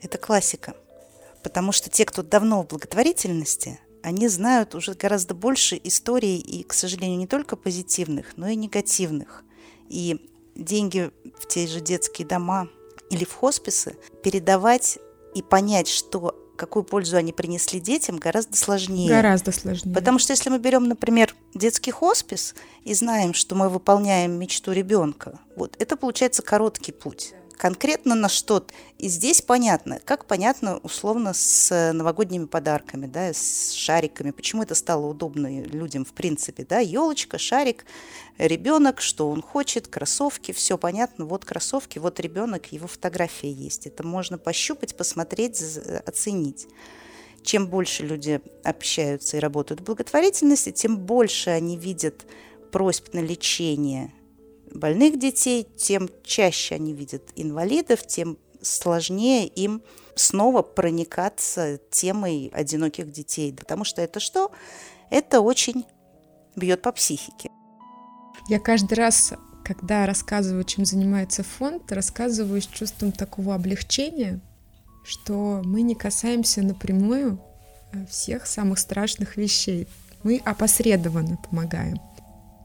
Это 0.00 0.16
классика. 0.16 0.74
Потому 1.42 1.72
что 1.72 1.90
те, 1.90 2.06
кто 2.06 2.22
давно 2.22 2.62
в 2.62 2.68
благотворительности, 2.68 3.78
они 4.02 4.28
знают 4.28 4.74
уже 4.74 4.94
гораздо 4.94 5.34
больше 5.34 5.78
историй, 5.84 6.38
и, 6.38 6.62
к 6.62 6.72
сожалению, 6.72 7.18
не 7.18 7.26
только 7.26 7.56
позитивных, 7.56 8.38
но 8.38 8.48
и 8.48 8.56
негативных. 8.56 9.44
И 9.90 10.30
деньги 10.54 11.10
в 11.38 11.46
те 11.46 11.66
же 11.66 11.82
детские 11.82 12.26
дома 12.26 12.70
или 13.10 13.24
в 13.24 13.34
хосписы 13.34 13.96
передавать 14.22 14.98
и 15.34 15.42
понять, 15.42 15.88
что 15.88 16.34
какую 16.56 16.84
пользу 16.84 17.16
они 17.16 17.32
принесли 17.32 17.80
детям, 17.80 18.16
гораздо 18.16 18.56
сложнее. 18.56 19.08
Гораздо 19.10 19.52
сложнее. 19.52 19.94
Потому 19.94 20.18
что 20.18 20.32
если 20.32 20.50
мы 20.50 20.58
берем, 20.58 20.84
например, 20.84 21.34
детский 21.54 21.90
хоспис 21.90 22.54
и 22.84 22.94
знаем, 22.94 23.34
что 23.34 23.54
мы 23.54 23.68
выполняем 23.68 24.32
мечту 24.38 24.72
ребенка, 24.72 25.40
вот 25.56 25.74
это 25.78 25.96
получается 25.96 26.42
короткий 26.42 26.92
путь 26.92 27.34
конкретно 27.56 28.14
на 28.14 28.28
что. 28.28 28.66
И 28.98 29.08
здесь 29.08 29.42
понятно, 29.42 30.00
как 30.04 30.26
понятно 30.26 30.78
условно 30.78 31.32
с 31.34 31.92
новогодними 31.92 32.46
подарками, 32.46 33.06
да, 33.06 33.32
с 33.32 33.72
шариками, 33.72 34.30
почему 34.30 34.62
это 34.62 34.74
стало 34.74 35.06
удобно 35.06 35.62
людям 35.62 36.04
в 36.04 36.12
принципе, 36.12 36.64
да, 36.64 36.78
елочка, 36.78 37.38
шарик, 37.38 37.84
ребенок, 38.38 39.00
что 39.00 39.30
он 39.30 39.42
хочет, 39.42 39.88
кроссовки, 39.88 40.52
все 40.52 40.78
понятно, 40.78 41.26
вот 41.26 41.44
кроссовки, 41.44 41.98
вот 41.98 42.20
ребенок, 42.20 42.72
его 42.72 42.86
фотография 42.86 43.50
есть. 43.50 43.86
Это 43.86 44.06
можно 44.06 44.38
пощупать, 44.38 44.96
посмотреть, 44.96 45.62
оценить 46.06 46.66
чем 47.44 47.66
больше 47.66 48.04
люди 48.04 48.40
общаются 48.64 49.36
и 49.36 49.40
работают 49.40 49.82
в 49.82 49.84
благотворительности, 49.84 50.72
тем 50.72 50.96
больше 50.96 51.50
они 51.50 51.76
видят 51.76 52.24
просьб 52.72 53.12
на 53.12 53.20
лечение 53.20 54.12
больных 54.74 55.18
детей, 55.18 55.66
тем 55.76 56.10
чаще 56.24 56.74
они 56.74 56.92
видят 56.92 57.22
инвалидов, 57.36 58.06
тем 58.06 58.38
сложнее 58.60 59.46
им 59.46 59.82
снова 60.14 60.62
проникаться 60.62 61.78
темой 61.90 62.50
одиноких 62.54 63.10
детей. 63.10 63.52
Потому 63.52 63.84
что 63.84 64.02
это 64.02 64.20
что? 64.20 64.50
Это 65.10 65.40
очень 65.40 65.84
бьет 66.56 66.82
по 66.82 66.92
психике. 66.92 67.50
Я 68.48 68.58
каждый 68.58 68.94
раз, 68.94 69.32
когда 69.64 70.06
рассказываю, 70.06 70.64
чем 70.64 70.84
занимается 70.84 71.42
фонд, 71.42 71.90
рассказываю 71.92 72.60
с 72.60 72.66
чувством 72.66 73.12
такого 73.12 73.54
облегчения, 73.54 74.40
что 75.04 75.62
мы 75.64 75.82
не 75.82 75.94
касаемся 75.94 76.62
напрямую 76.62 77.40
э, 77.92 78.06
всех 78.06 78.46
самых 78.46 78.78
страшных 78.78 79.36
вещей. 79.36 79.88
Мы 80.22 80.40
опосредованно 80.44 81.38
помогаем. 81.48 82.00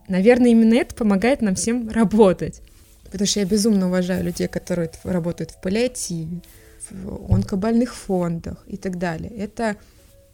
Наверное, 0.10 0.50
именно 0.50 0.74
это 0.74 0.96
помогает 0.96 1.42
нам 1.42 1.56
всем 1.56 1.90
работать. 1.90 2.62
Потому 3.06 3.28
что 3.28 3.40
я 3.40 3.46
безумно 3.46 3.88
уважаю 3.88 4.24
людей, 4.24 4.48
которые 4.48 4.92
работают 5.04 5.52
в 5.52 5.62
паллиативе, 5.62 6.42
в 6.90 7.34
онкобольных 7.34 7.96
фондах 7.96 8.64
и 8.68 8.76
так 8.76 8.98
далее. 8.98 9.32
Это 9.32 9.78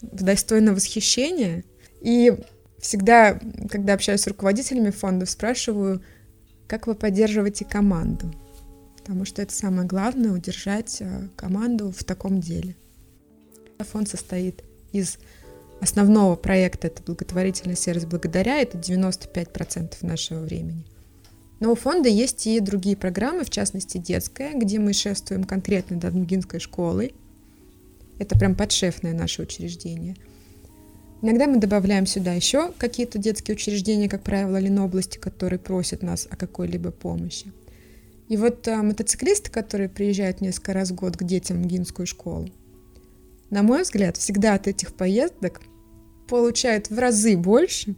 достойно 0.02 0.74
восхищения. 0.74 1.64
И 2.02 2.34
всегда, 2.80 3.40
когда 3.70 3.94
общаюсь 3.94 4.22
с 4.22 4.28
руководителями 4.28 4.92
фондов, 4.92 5.30
спрашиваю, 5.30 6.02
как 6.68 6.88
вы 6.88 6.96
поддерживаете 6.96 7.66
команду. 7.66 8.34
Потому 8.98 9.26
что 9.26 9.42
это 9.42 9.54
самое 9.54 9.88
главное— 9.88 10.32
удержать 10.34 10.98
э, 11.02 11.28
команду 11.36 11.92
в 11.92 12.04
таком 12.04 12.40
деле. 12.40 12.76
Фонд 13.80 14.10
состоит 14.10 14.64
из 14.94 15.20
основного 15.86 16.36
проекта 16.36 16.88
это 16.88 17.04
благотворительный 17.04 17.78
сервис 17.78 18.06
«Благодаря», 18.06 18.58
это 18.58 18.78
95% 18.78 19.98
нашего 20.02 20.40
времени. 20.40 20.84
Но 21.60 21.72
у 21.72 21.76
фонда 21.76 22.10
есть 22.10 22.48
и 22.48 22.60
другие 22.60 22.98
программы, 22.98 23.44
в 23.44 23.52
частности 23.52 24.00
детская, 24.00 24.54
где 24.56 24.80
мы 24.80 24.94
шествуем 24.94 25.44
конкретно 25.44 25.98
до 25.98 26.10
Дмгинской 26.10 26.60
школы. 26.60 27.14
Это 28.18 28.38
прям 28.38 28.56
подшефное 28.56 29.14
наше 29.14 29.44
учреждение. 29.44 30.16
Иногда 31.22 31.46
мы 31.46 31.58
добавляем 31.58 32.08
сюда 32.08 32.34
еще 32.34 32.72
какие-то 32.78 33.20
детские 33.20 33.56
учреждения, 33.56 34.10
как 34.10 34.24
правило, 34.24 34.58
Ленобласти, 34.58 35.20
которые 35.20 35.60
просят 35.60 36.02
нас 36.02 36.28
о 36.30 36.36
какой-либо 36.36 36.92
помощи. 36.92 37.54
И 38.28 38.38
вот 38.38 38.68
а, 38.68 38.82
мотоциклисты, 38.82 39.52
которые 39.52 39.88
приезжают 39.88 40.42
несколько 40.42 40.74
раз 40.74 40.90
в 40.90 40.96
год 40.96 41.16
к 41.16 41.24
детям 41.24 41.62
в 41.62 41.68
Гинскую 41.68 42.08
школу, 42.08 42.50
на 43.52 43.62
мой 43.62 43.84
взгляд, 43.84 44.18
всегда 44.18 44.56
от 44.56 44.68
этих 44.68 44.94
поездок 44.96 45.62
получают 46.28 46.90
в 46.90 46.98
разы 46.98 47.38
больше, 47.38 47.96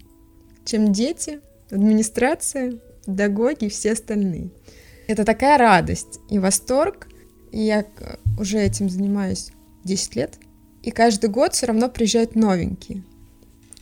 чем 0.66 0.92
дети, 0.92 1.40
администрация, 1.70 2.80
педагоги 3.06 3.66
и 3.66 3.70
все 3.70 3.94
остальные. 3.94 4.50
Это 5.08 5.24
такая 5.24 5.58
радость 5.58 6.20
и 6.30 6.40
восторг. 6.40 7.08
И 7.52 7.62
я 7.62 7.86
уже 8.38 8.60
этим 8.60 8.90
занимаюсь 8.90 9.52
10 9.86 10.16
лет. 10.16 10.36
И 10.84 10.92
каждый 10.92 11.30
год 11.30 11.54
все 11.54 11.68
равно 11.68 11.90
приезжают 11.90 12.36
новенькие. 12.36 13.04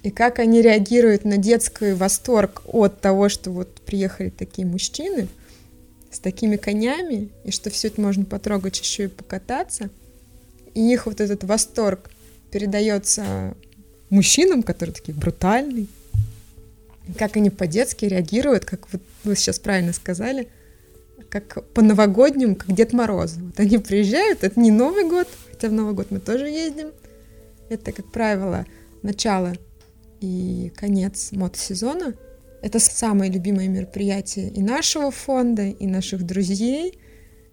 И 0.03 0.11
как 0.11 0.37
они 0.37 0.61
реагируют 0.61 1.25
на 1.25 1.37
детский 1.37 1.93
восторг 1.93 2.61
от 2.67 3.01
того, 3.01 3.27
что 3.27 3.49
вот 3.49 3.81
приехали 3.81 4.29
такие 4.29 4.67
мужчины 4.67 5.27
с 6.11 6.19
такими 6.19 6.57
конями, 6.57 7.29
и 7.43 7.51
что 7.51 7.71
все 7.71 7.87
это 7.87 7.99
можно 7.99 8.23
потрогать 8.23 8.79
еще 8.79 9.05
и 9.05 9.07
покататься– 9.07 9.89
и 10.75 10.91
их 10.91 11.07
вот 11.07 11.21
этот 11.21 11.43
восторг 11.45 12.11
передается 12.51 13.55
мужчинам, 14.09 14.63
которые 14.63 14.93
такие 14.93 15.13
брутальные, 15.13 15.87
как 17.17 17.37
они 17.37 17.49
по-детски 17.49 18.05
реагируют, 18.05 18.65
как 18.65 18.91
вот 18.91 19.01
вы 19.23 19.35
сейчас 19.35 19.59
правильно 19.59 19.93
сказали, 19.93 20.47
как 21.29 21.63
по-новогоднему, 21.73 22.55
как 22.55 22.73
Дед 22.73 22.93
Мороз. 22.93 23.35
Вот 23.37 23.59
они 23.59 23.77
приезжают, 23.77 24.43
это 24.43 24.59
не 24.59 24.71
Новый 24.71 25.07
год, 25.07 25.27
хотя 25.51 25.69
в 25.69 25.73
Новый 25.73 25.93
год 25.93 26.07
мы 26.09 26.19
тоже 26.19 26.47
ездим. 26.47 26.91
Это, 27.69 27.91
как 27.91 28.11
правило, 28.11 28.65
начало 29.01 29.53
и 30.21 30.71
конец 30.75 31.31
мотосезона. 31.31 32.13
Это 32.61 32.79
самое 32.79 33.31
любимое 33.31 33.67
мероприятие 33.67 34.49
и 34.49 34.61
нашего 34.61 35.11
фонда, 35.11 35.67
и 35.67 35.85
наших 35.85 36.25
друзей. 36.25 36.99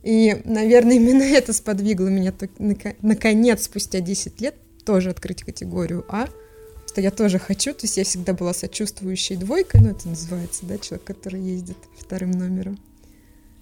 И, 0.02 0.40
наверное, 0.44 0.96
именно 0.96 1.22
это 1.22 1.52
сподвигло 1.52 2.08
меня 2.08 2.32
наконец, 3.02 3.64
спустя 3.64 4.00
10 4.00 4.40
лет, 4.40 4.54
тоже 4.84 5.10
открыть 5.10 5.42
категорию 5.42 6.04
А, 6.08 6.28
что 6.92 7.00
я 7.00 7.10
тоже 7.10 7.38
хочу, 7.38 7.72
то 7.72 7.84
есть 7.84 7.96
я 7.96 8.04
всегда 8.04 8.34
была 8.34 8.52
сочувствующей 8.52 9.36
двойкой, 9.36 9.80
ну 9.80 9.90
это 9.92 10.08
называется, 10.08 10.66
да, 10.66 10.76
человек, 10.76 11.04
который 11.06 11.40
ездит 11.40 11.78
вторым 11.98 12.32
номером. 12.32 12.78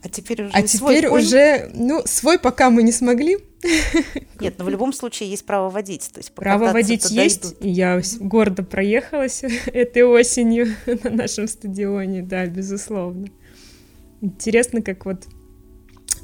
А 0.02 0.08
теперь 0.08 0.42
уже 0.42 0.52
А 0.52 0.62
теперь 0.62 1.06
конь? 1.06 1.22
уже, 1.22 1.70
ну, 1.72 2.02
свой 2.06 2.40
пока 2.40 2.70
мы 2.70 2.82
не 2.82 2.90
смогли. 2.90 3.38
Нет, 4.40 4.54
но 4.58 4.64
в 4.64 4.68
любом 4.68 4.92
случае 4.92 5.30
есть 5.30 5.44
право 5.44 5.70
водить. 5.70 6.10
То 6.12 6.18
есть 6.18 6.32
право 6.32 6.72
водить 6.72 7.08
есть, 7.10 7.52
идут. 7.52 7.64
и 7.64 7.68
я 7.68 8.00
гордо 8.18 8.64
проехалась 8.64 9.42
этой 9.66 10.02
осенью 10.02 10.74
на 11.04 11.10
нашем 11.10 11.46
стадионе, 11.46 12.22
да, 12.22 12.46
безусловно. 12.46 13.28
Интересно, 14.22 14.82
как 14.82 15.04
вот 15.04 15.24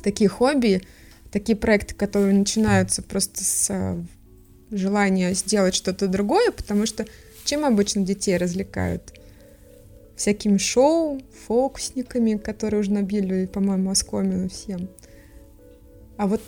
такие 0.02 0.28
хобби, 0.28 0.82
такие 1.30 1.54
проекты, 1.54 1.94
которые 1.94 2.34
начинаются 2.34 3.00
просто 3.00 3.44
с 3.44 3.96
желания 4.70 5.34
сделать 5.34 5.74
что-то 5.74 6.08
другое, 6.08 6.50
потому 6.50 6.86
что 6.86 7.06
чем 7.44 7.64
обычно 7.64 8.02
детей 8.02 8.36
развлекают? 8.36 9.12
всякими 10.16 10.56
шоу, 10.56 11.20
фокусниками, 11.46 12.36
которые 12.36 12.80
уже 12.80 12.90
набили, 12.90 13.46
по-моему, 13.46 13.90
оскомину 13.90 14.48
всем. 14.48 14.88
А 16.16 16.26
вот 16.26 16.40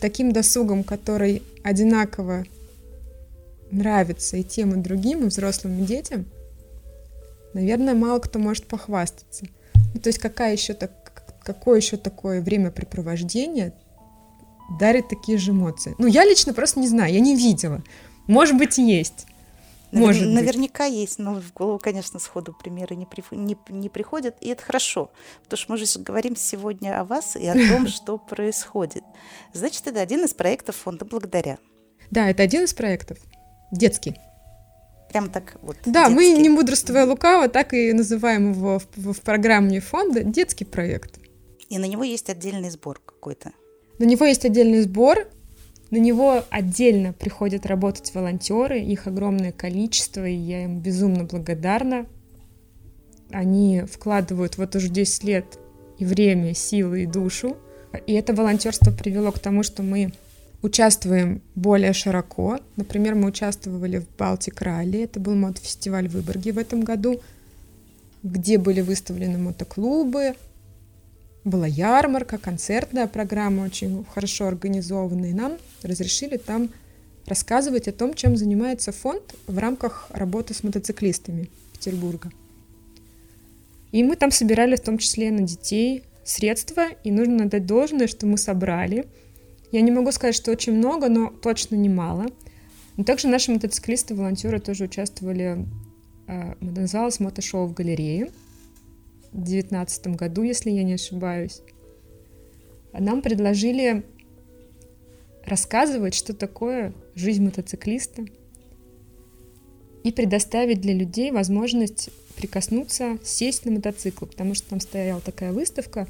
таким 0.00 0.32
досугом, 0.32 0.82
который 0.82 1.42
одинаково 1.62 2.44
нравится 3.70 4.38
и 4.38 4.42
тем, 4.42 4.74
и 4.74 4.82
другим, 4.82 5.24
и 5.24 5.26
взрослым, 5.26 5.82
и 5.82 5.86
детям, 5.86 6.24
наверное, 7.52 7.94
мало 7.94 8.18
кто 8.18 8.38
может 8.38 8.66
похвастаться. 8.66 9.46
Ну, 9.92 10.00
то 10.00 10.08
есть 10.08 10.18
какая 10.18 10.52
еще 10.52 10.72
так, 10.72 10.90
какое 11.44 11.78
еще 11.78 11.96
такое 11.96 12.40
времяпрепровождение 12.40 13.74
дарит 14.78 15.08
такие 15.08 15.38
же 15.38 15.52
эмоции? 15.52 15.94
Ну, 15.98 16.06
я 16.06 16.24
лично 16.24 16.52
просто 16.52 16.80
не 16.80 16.88
знаю, 16.88 17.12
я 17.12 17.20
не 17.20 17.36
видела. 17.36 17.82
Может 18.26 18.56
быть, 18.56 18.78
есть. 18.78 19.26
Может 19.94 20.28
Наверняка 20.28 20.88
быть. 20.88 20.94
есть, 20.94 21.18
но 21.18 21.34
в 21.34 21.52
голову, 21.52 21.78
конечно, 21.78 22.18
сходу 22.18 22.52
примеры 22.52 22.96
не, 22.96 23.06
при, 23.06 23.22
не, 23.30 23.56
не 23.68 23.88
приходят, 23.88 24.36
и 24.40 24.48
это 24.48 24.62
хорошо, 24.62 25.12
потому 25.44 25.58
что 25.58 25.72
мы 25.72 25.78
же 25.78 25.86
говорим 26.00 26.34
сегодня 26.36 27.00
о 27.00 27.04
вас 27.04 27.36
и 27.36 27.46
о 27.46 27.54
том, 27.54 27.86
что 27.88 28.18
происходит. 28.18 29.04
Значит, 29.52 29.86
это 29.86 30.00
один 30.00 30.24
из 30.24 30.34
проектов 30.34 30.76
фонда 30.76 31.04
«Благодаря». 31.04 31.58
Да, 32.10 32.28
это 32.28 32.42
один 32.42 32.64
из 32.64 32.74
проектов, 32.74 33.18
детский. 33.70 34.16
Прям 35.10 35.30
так 35.30 35.56
вот. 35.62 35.76
Да, 35.86 36.08
детский. 36.08 36.14
мы 36.14 36.28
не 36.42 36.48
мудрствуя 36.48 37.06
лукаво, 37.06 37.48
так 37.48 37.72
и 37.72 37.92
называем 37.92 38.52
его 38.52 38.80
в, 38.80 39.12
в 39.12 39.20
программе 39.20 39.80
фонда 39.80 40.24
детский 40.24 40.64
проект. 40.64 41.20
И 41.68 41.78
на 41.78 41.84
него 41.84 42.02
есть 42.02 42.28
отдельный 42.30 42.70
сбор 42.70 43.00
какой-то. 43.04 43.52
На 43.98 44.04
него 44.04 44.24
есть 44.24 44.44
отдельный 44.44 44.82
сбор, 44.82 45.28
на 45.90 45.98
него 45.98 46.42
отдельно 46.50 47.12
приходят 47.12 47.66
работать 47.66 48.12
волонтеры, 48.14 48.80
их 48.80 49.06
огромное 49.06 49.52
количество, 49.52 50.26
и 50.26 50.34
я 50.34 50.64
им 50.64 50.80
безумно 50.80 51.24
благодарна. 51.24 52.06
Они 53.30 53.82
вкладывают 53.82 54.58
вот 54.58 54.74
уже 54.74 54.88
10 54.88 55.24
лет 55.24 55.58
и 55.98 56.04
время, 56.04 56.54
силы, 56.54 57.04
и 57.04 57.06
душу. 57.06 57.56
И 58.06 58.12
это 58.12 58.34
волонтерство 58.34 58.90
привело 58.90 59.30
к 59.30 59.38
тому, 59.38 59.62
что 59.62 59.82
мы 59.82 60.12
участвуем 60.62 61.42
более 61.54 61.92
широко. 61.92 62.58
Например, 62.76 63.14
мы 63.14 63.28
участвовали 63.28 63.98
в 63.98 64.16
Балтик 64.16 64.62
Ралли, 64.62 65.02
это 65.02 65.20
был 65.20 65.34
мотофестиваль 65.34 66.08
в 66.08 66.20
в 66.20 66.58
этом 66.58 66.82
году, 66.82 67.20
где 68.22 68.58
были 68.58 68.80
выставлены 68.80 69.38
мотоклубы, 69.38 70.34
была 71.44 71.66
ярмарка, 71.66 72.38
концертная 72.38 73.06
программа 73.06 73.62
очень 73.62 74.04
хорошо 74.14 74.46
организованная, 74.46 75.30
и 75.30 75.34
нам 75.34 75.58
разрешили 75.82 76.38
там 76.38 76.70
рассказывать 77.26 77.86
о 77.88 77.92
том, 77.92 78.14
чем 78.14 78.36
занимается 78.36 78.92
фонд 78.92 79.34
в 79.46 79.58
рамках 79.58 80.06
работы 80.10 80.54
с 80.54 80.62
мотоциклистами 80.62 81.50
Петербурга. 81.72 82.30
И 83.92 84.02
мы 84.02 84.16
там 84.16 84.30
собирали 84.30 84.76
в 84.76 84.80
том 84.80 84.98
числе 84.98 85.30
на 85.30 85.42
детей 85.42 86.02
средства, 86.24 86.88
и 87.04 87.10
нужно 87.10 87.48
дать 87.48 87.66
должное, 87.66 88.08
что 88.08 88.26
мы 88.26 88.38
собрали. 88.38 89.06
Я 89.70 89.82
не 89.82 89.90
могу 89.90 90.10
сказать, 90.12 90.34
что 90.34 90.50
очень 90.50 90.72
много, 90.72 91.08
но 91.08 91.28
точно 91.28 91.76
немало. 91.76 92.26
Но 92.96 93.04
также 93.04 93.28
наши 93.28 93.52
мотоциклисты, 93.52 94.14
волонтеры 94.14 94.60
тоже 94.60 94.84
участвовали, 94.84 95.66
э, 96.26 96.54
называлось 96.60 97.20
мотошоу 97.20 97.66
в 97.66 97.74
галерее– 97.74 98.30
2019 99.34 100.06
году, 100.08 100.42
если 100.42 100.70
я 100.70 100.82
не 100.82 100.94
ошибаюсь, 100.94 101.60
нам 102.92 103.20
предложили 103.20 104.04
рассказывать, 105.44 106.14
что 106.14 106.32
такое 106.32 106.94
жизнь 107.14 107.44
мотоциклиста, 107.44 108.24
и 110.04 110.12
предоставить 110.12 110.80
для 110.80 110.92
людей 110.92 111.32
возможность 111.32 112.10
прикоснуться, 112.36 113.18
сесть 113.24 113.64
на 113.64 113.72
мотоцикл, 113.72 114.26
потому 114.26 114.54
что 114.54 114.68
там 114.68 114.80
стояла 114.80 115.20
такая 115.20 115.52
выставка, 115.52 116.06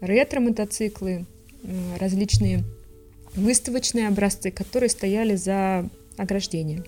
ретро-мотоциклы, 0.00 1.24
различные 1.98 2.62
выставочные 3.34 4.08
образцы, 4.08 4.50
которые 4.50 4.90
стояли 4.90 5.36
за 5.36 5.88
ограждением. 6.18 6.84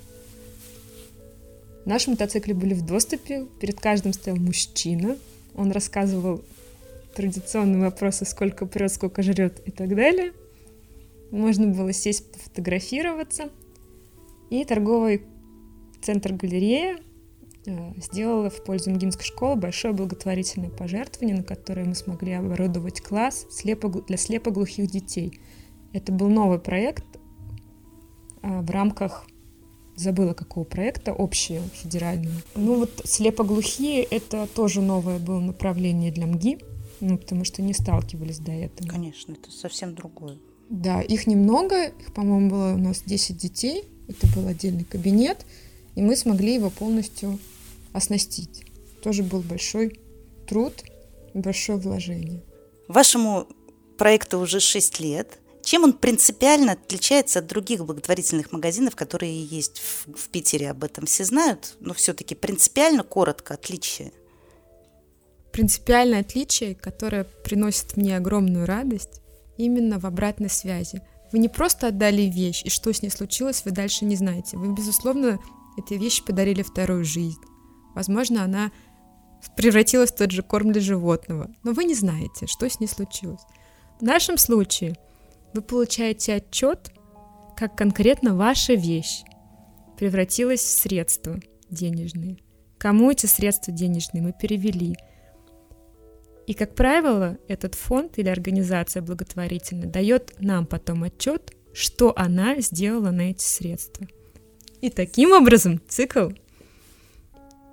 Наши 1.87 2.11
мотоциклы 2.11 2.53
были 2.53 2.75
в 2.75 2.85
доступе, 2.85 3.47
перед 3.61 3.81
каждым 3.81 4.13
стоял 4.13 4.37
мужчина, 4.39 5.17
он 5.55 5.71
рассказывал 5.71 6.43
традиционные 7.15 7.83
вопросы, 7.83 8.25
сколько 8.25 8.67
прет, 8.67 8.93
сколько 8.93 9.23
жрет 9.23 9.61
и 9.67 9.71
так 9.71 9.95
далее. 9.95 10.33
Можно 11.31 11.69
было 11.69 11.93
сесть, 11.93 12.31
пофотографироваться. 12.33 13.51
И 14.51 14.65
торговый 14.65 15.23
центр 16.03 16.33
галерея 16.33 16.99
э, 17.67 17.93
сделала 17.97 18.51
в 18.51 18.63
пользу 18.63 18.91
МГИМской 18.91 19.25
школы 19.25 19.57
большое 19.57 19.95
благотворительное 19.95 20.71
пожертвование, 20.71 21.37
на 21.37 21.43
которое 21.43 21.85
мы 21.85 21.95
смогли 21.95 22.33
оборудовать 22.33 23.01
класс 23.01 23.47
для 23.63 24.17
слепоглухих 24.17 24.91
детей. 24.91 25.41
Это 25.93 26.13
был 26.13 26.29
новый 26.29 26.59
проект 26.59 27.05
э, 28.43 28.61
в 28.61 28.71
рамках 28.71 29.27
забыла 29.97 30.35
какого 30.35 30.65
проекта, 30.65 31.13
общее, 31.13 31.63
федеральное. 31.75 32.43
Ну 32.55 32.77
вот 32.81 33.03
слепоглухие— 33.05 34.03
это 34.11 34.47
тоже 34.47 34.81
новое 34.81 35.19
было 35.19 35.41
направление 35.41 36.11
для 36.11 36.27
МГИ, 36.27 36.59
ну, 37.01 37.19
потому 37.19 37.45
что 37.45 37.63
не 37.63 37.75
сталкивались 37.75 38.39
до 38.39 38.53
этого. 38.53 38.89
Конечно, 38.89 39.33
это 39.33 39.51
совсем 39.51 39.95
другое. 39.95 40.39
Да, 40.71 41.01
их 41.01 41.27
немного, 41.27 41.87
их, 41.87 42.13
по-моему, 42.15 42.51
было 42.51 42.75
у 42.75 42.79
нас 42.79 43.03
10 43.05 43.37
детей, 43.37 43.85
это 44.09 44.27
был 44.35 44.47
отдельный 44.47 44.85
кабинет, 44.85 45.45
и 45.95 46.03
мы 46.03 46.17
смогли 46.17 46.55
его 46.55 46.71
полностью 46.71 47.39
оснастить. 47.93 48.65
Тоже 49.03 49.23
был 49.23 49.41
большой 49.41 50.01
труд, 50.49 50.85
большое 51.35 51.79
вложение. 51.79 52.43
Вашему 52.89 53.47
проекту 53.99 54.39
уже 54.39 54.61
6 54.61 55.01
лет. 55.01 55.39
Чем 55.65 55.83
он 55.85 55.95
принципиально 55.95 56.73
отличается 56.73 57.39
от 57.39 57.47
других 57.47 57.85
благотворительных 57.87 58.53
магазинов, 58.53 58.95
которые 58.95 59.43
есть 59.43 59.79
в, 59.79 60.15
в 60.15 60.29
Питере? 60.29 60.71
Об 60.71 60.85
этом 60.85 61.07
все 61.07 61.25
знают, 61.25 61.77
но 61.81 61.95
все-таки 61.95 62.35
принципиально 62.35 63.03
коротко 63.03 63.55
отличие. 63.55 64.13
Принципиальное 65.53 66.21
отличие, 66.21 66.75
которое 66.75 67.25
приносит 67.25 67.97
мне 67.97 68.17
огромную 68.17 68.67
радость, 68.67 69.23
именно 69.57 69.99
в 69.99 70.05
обратной 70.05 70.51
связи. 70.51 71.01
Вы 71.33 71.39
не 71.39 71.49
просто 71.49 71.89
отдали 71.89 72.23
вещь, 72.23 72.63
и 72.65 72.69
что 72.69 72.93
с 72.93 73.01
ней 73.01 73.11
случилось, 73.11 73.63
вы 73.65 73.71
дальше 73.71 74.05
не 74.05 74.17
знаете. 74.17 74.59
Вы, 74.59 74.75
безусловно, 74.75 75.39
этой 75.79 75.97
вещи 75.97 76.23
подарили 76.23 76.63
вторую 76.63 77.05
жизнь. 77.05 77.41
Возможно, 77.95 78.45
она 78.45 78.71
превратилась 79.57 80.11
в 80.11 80.17
тот 80.17 80.31
же 80.31 80.43
корм 80.43 80.73
для 80.73 80.83
животного, 80.83 81.51
но 81.63 81.73
вы 81.73 81.85
не 81.85 81.95
знаете, 81.95 82.47
что 82.47 82.69
с 82.69 82.81
ней 82.81 82.87
случилось. 82.87 83.41
В 83.99 84.03
нашем 84.03 84.37
случае– 84.37 84.99
вы 85.55 85.63
получаете 85.63 86.35
отчет, 86.35 86.91
как 87.57 87.77
конкретно 87.77 88.35
ваша 88.35 88.75
вещь 88.75 89.23
превратилась 89.97 90.61
в 90.61 90.81
средства 90.81 91.41
денежные. 91.71 92.39
Кому 92.79 93.11
эти 93.11 93.27
средства 93.27 93.73
денежные 93.73 94.23
мы 94.23 94.33
перевели. 94.39 94.97
И, 96.47 96.53
как 96.53 96.75
правило, 96.75 97.39
этот 97.49 97.75
фонд 97.75 98.19
или 98.19 98.29
организация 98.29 99.01
благотворительная 99.01 99.89
дает 99.89 100.35
нам 100.41 100.67
потом 100.67 101.05
отчет, 101.05 101.53
что 101.73 102.13
она 102.17 102.61
сделала 102.61 103.11
на 103.11 103.31
эти 103.31 103.43
средства. 103.43 104.07
И 104.83 104.91
таким 104.91 105.33
образом 105.33 105.81
цикл 105.89 106.31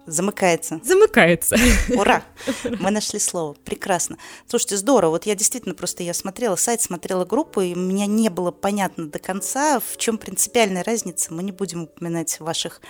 Замыкается. 0.05 0.79
Замыкается. 0.83 1.55
Ура! 1.95 2.23
Мы 2.79 2.91
нашли 2.91 3.19
слово. 3.19 3.53
Прекрасно. 3.53 4.17
Слушайте, 4.47 4.77
здорово. 4.77 5.11
Вот 5.11 5.25
я 5.25 5.35
действительно 5.35 5.75
просто 5.75 6.03
я 6.03 6.13
смотрела 6.13 6.55
сайт, 6.55 6.81
смотрела 6.81 7.25
группу, 7.25 7.61
и 7.61 7.75
мне 7.75 8.07
не 8.07 8.29
было 8.29 8.51
понятно 8.51 9.07
до 9.07 9.19
конца, 9.19 9.79
в 9.79 9.97
чем 9.97 10.17
принципиальная 10.17 10.83
разница. 10.83 11.33
Мы 11.33 11.43
не 11.43 11.51
будем 11.51 11.83
упоминать 11.83 12.39
ваших 12.39 12.81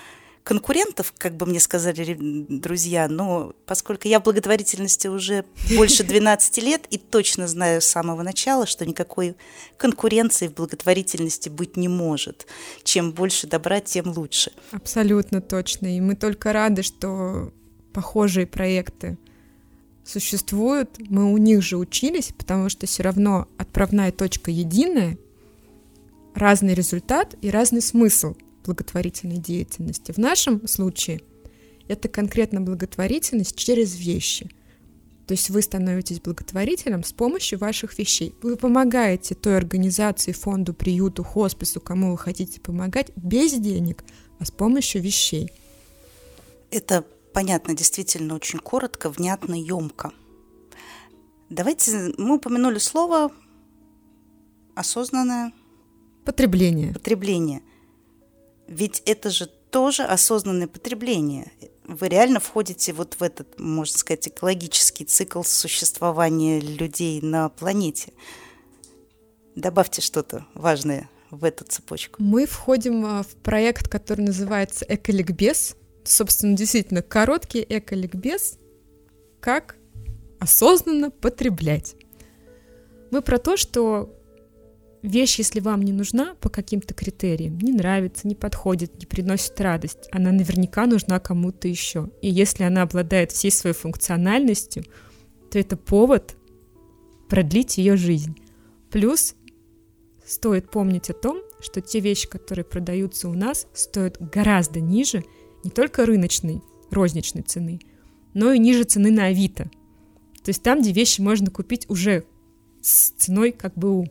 конкурентов, 0.44 1.14
как 1.18 1.36
бы 1.36 1.46
мне 1.46 1.60
сказали 1.60 2.18
друзья, 2.20 3.08
но 3.08 3.54
поскольку 3.66 4.08
я 4.08 4.20
в 4.20 4.24
благотворительности 4.24 5.08
уже 5.08 5.46
больше 5.76 6.04
12 6.12 6.58
лет 6.64 6.88
и 6.90 6.98
точно 6.98 7.48
знаю 7.48 7.82
с 7.82 7.86
самого 7.86 8.24
начала, 8.24 8.66
что 8.66 8.86
никакой 8.86 9.36
конкуренции 9.78 10.48
в 10.48 10.54
благотворительности 10.54 11.50
быть 11.50 11.78
не 11.78 11.88
может. 11.88 12.48
Чем 12.84 13.12
больше 13.12 13.48
добра, 13.48 13.82
тем 13.82 14.12
лучше. 14.12 14.52
Абсолютно 14.72 15.42
точно. 15.42 15.96
И 15.96 16.02
мы 16.02 16.16
только 16.16 16.54
рады, 16.54 16.82
что 16.82 17.54
похожие 17.94 18.48
проекты 18.48 19.18
существуют. 20.04 20.98
Мы 21.10 21.32
у 21.32 21.38
них 21.38 21.62
же 21.62 21.78
учились, 21.78 22.34
потому 22.36 22.70
что 22.70 22.88
все 22.88 23.04
равно 23.04 23.48
отправная 23.58 24.12
точка 24.12 24.50
единая, 24.50 25.18
разный 26.34 26.74
результат 26.74 27.36
и 27.42 27.52
разный 27.52 27.82
смысл– 27.82 28.36
благотворительной 28.64 29.38
деятельности. 29.38 30.12
В 30.12 30.18
нашем 30.18 30.68
случае 30.68 31.22
это 31.88 32.08
конкретно 32.08 32.62
благотворительность 32.62 33.56
через 33.56 33.96
вещи. 33.96 34.50
То 35.28 35.34
есть 35.34 35.50
вы 35.50 35.62
становитесь 35.62 36.20
благотворителем 36.20 37.04
с 37.04 37.14
помощью 37.14 37.60
ваших 37.60 37.98
вещей. 37.98 38.36
Вы 38.42 38.58
помогаете 38.58 39.36
той 39.36 39.58
организации, 39.58 40.32
фонду, 40.32 40.74
приюту, 40.74 41.24
хоспису, 41.24 41.80
кому 41.80 42.12
вы 42.12 42.18
хотите 42.18 42.60
помогать, 42.60 43.12
без 43.16 43.54
денег, 43.54 44.04
а 44.40 44.46
с 44.46 44.52
помощью 44.52 45.02
вещей. 45.02 45.50
Это 46.70 47.06
понятно, 47.34 47.76
действительно 47.76 48.36
очень 48.36 48.60
коротко, 48.60 49.10
внятно, 49.10 49.56
емко. 49.56 50.12
Давайте, 51.50 52.14
мы 52.18 52.36
упомянули 52.36 52.80
слово 52.80 53.32
осознанное 54.76 55.52
потребление. 56.26 56.94
Потребление. 56.94 57.62
Ведь 58.72 59.04
это 59.06 59.30
же 59.30 59.48
тоже 59.48 60.04
осознанное 60.04 60.68
потребление. 60.68 61.52
Вы 61.84 62.08
реально 62.08 62.40
входите 62.40 62.94
вот 62.94 63.16
в 63.16 63.22
этот, 63.22 63.60
можно 63.60 63.98
сказать, 63.98 64.30
экологический 64.30 65.04
цикл 65.04 65.44
существования 65.44 66.62
людей 66.62 67.22
на 67.22 67.50
планете. 67.50 68.14
Добавьте 69.56 70.02
что-то 70.02 70.46
важное 70.54 71.10
в 71.32 71.44
эту 71.44 71.66
цепочку. 71.66 72.24
Мы 72.24 72.46
входим 72.46 73.06
а, 73.06 73.24
в 73.24 73.36
проект, 73.44 73.90
который 73.90 74.22
называется 74.22 74.86
«Эколикбез». 74.88 75.76
Собственно, 76.06 76.56
действительно, 76.56 77.02
короткий 77.02 77.66
эколикбез, 77.68 78.58
как 79.42 79.76
осознанно 80.40 81.12
потреблять. 81.12 81.96
Мы 83.12 83.22
про 83.22 83.38
то, 83.38 83.58
что 83.58 84.16
Вещь, 85.02 85.40
если 85.40 85.60
вам 85.60 85.82
не 85.82 85.94
нужна 85.94 86.36
по 86.36 86.50
каким-то 86.50 86.94
критериям, 86.94 87.58
не 87.58 87.72
нравится, 87.72 88.28
не 88.28 88.36
подходит, 88.36 89.00
не 89.00 89.08
приносит 89.08 89.60
радость, 89.60 90.08
она 90.12 90.32
наверняка 90.32 90.86
нужна 90.86 91.20
кому-то 91.20 91.68
еще. 91.68 92.12
И 92.22 92.30
если 92.30 92.64
она 92.64 92.84
обладает 92.84 93.32
всей 93.32 93.52
своей 93.52 93.76
функциональностью, 93.76 94.84
то 95.50 95.58
это 95.58 95.76
повод 95.76 96.36
продлить 97.30 97.80
ее 97.80 97.98
жизнь. 97.98 98.38
Плюс 98.92 99.36
стоит 100.24 100.70
помнить 100.70 101.10
о 101.10 101.14
том, 101.14 101.42
что 101.62 101.82
те 101.82 102.00
вещи, 102.00 102.28
которые 102.28 102.66
продаются 102.66 103.28
у 103.28 103.34
нас, 103.34 103.68
стоят 103.74 104.18
гораздо 104.20 104.82
ниже 104.82 105.24
не 105.64 105.72
только 105.72 106.06
рыночной, 106.06 106.62
розничной 106.92 107.42
цены, 107.42 107.80
но 108.34 108.52
и 108.52 108.60
ниже 108.60 108.84
цены 108.84 109.10
на 109.12 109.26
Авито. 109.26 109.72
То 110.44 110.50
есть 110.50 110.62
там, 110.62 110.82
где 110.82 110.92
вещи 110.92 111.22
можно 111.22 111.50
купить 111.50 111.90
уже 111.90 112.24
с 112.82 113.12
ценой 113.12 113.52
как 113.52 113.76
бы 113.76 114.02
у 114.02 114.08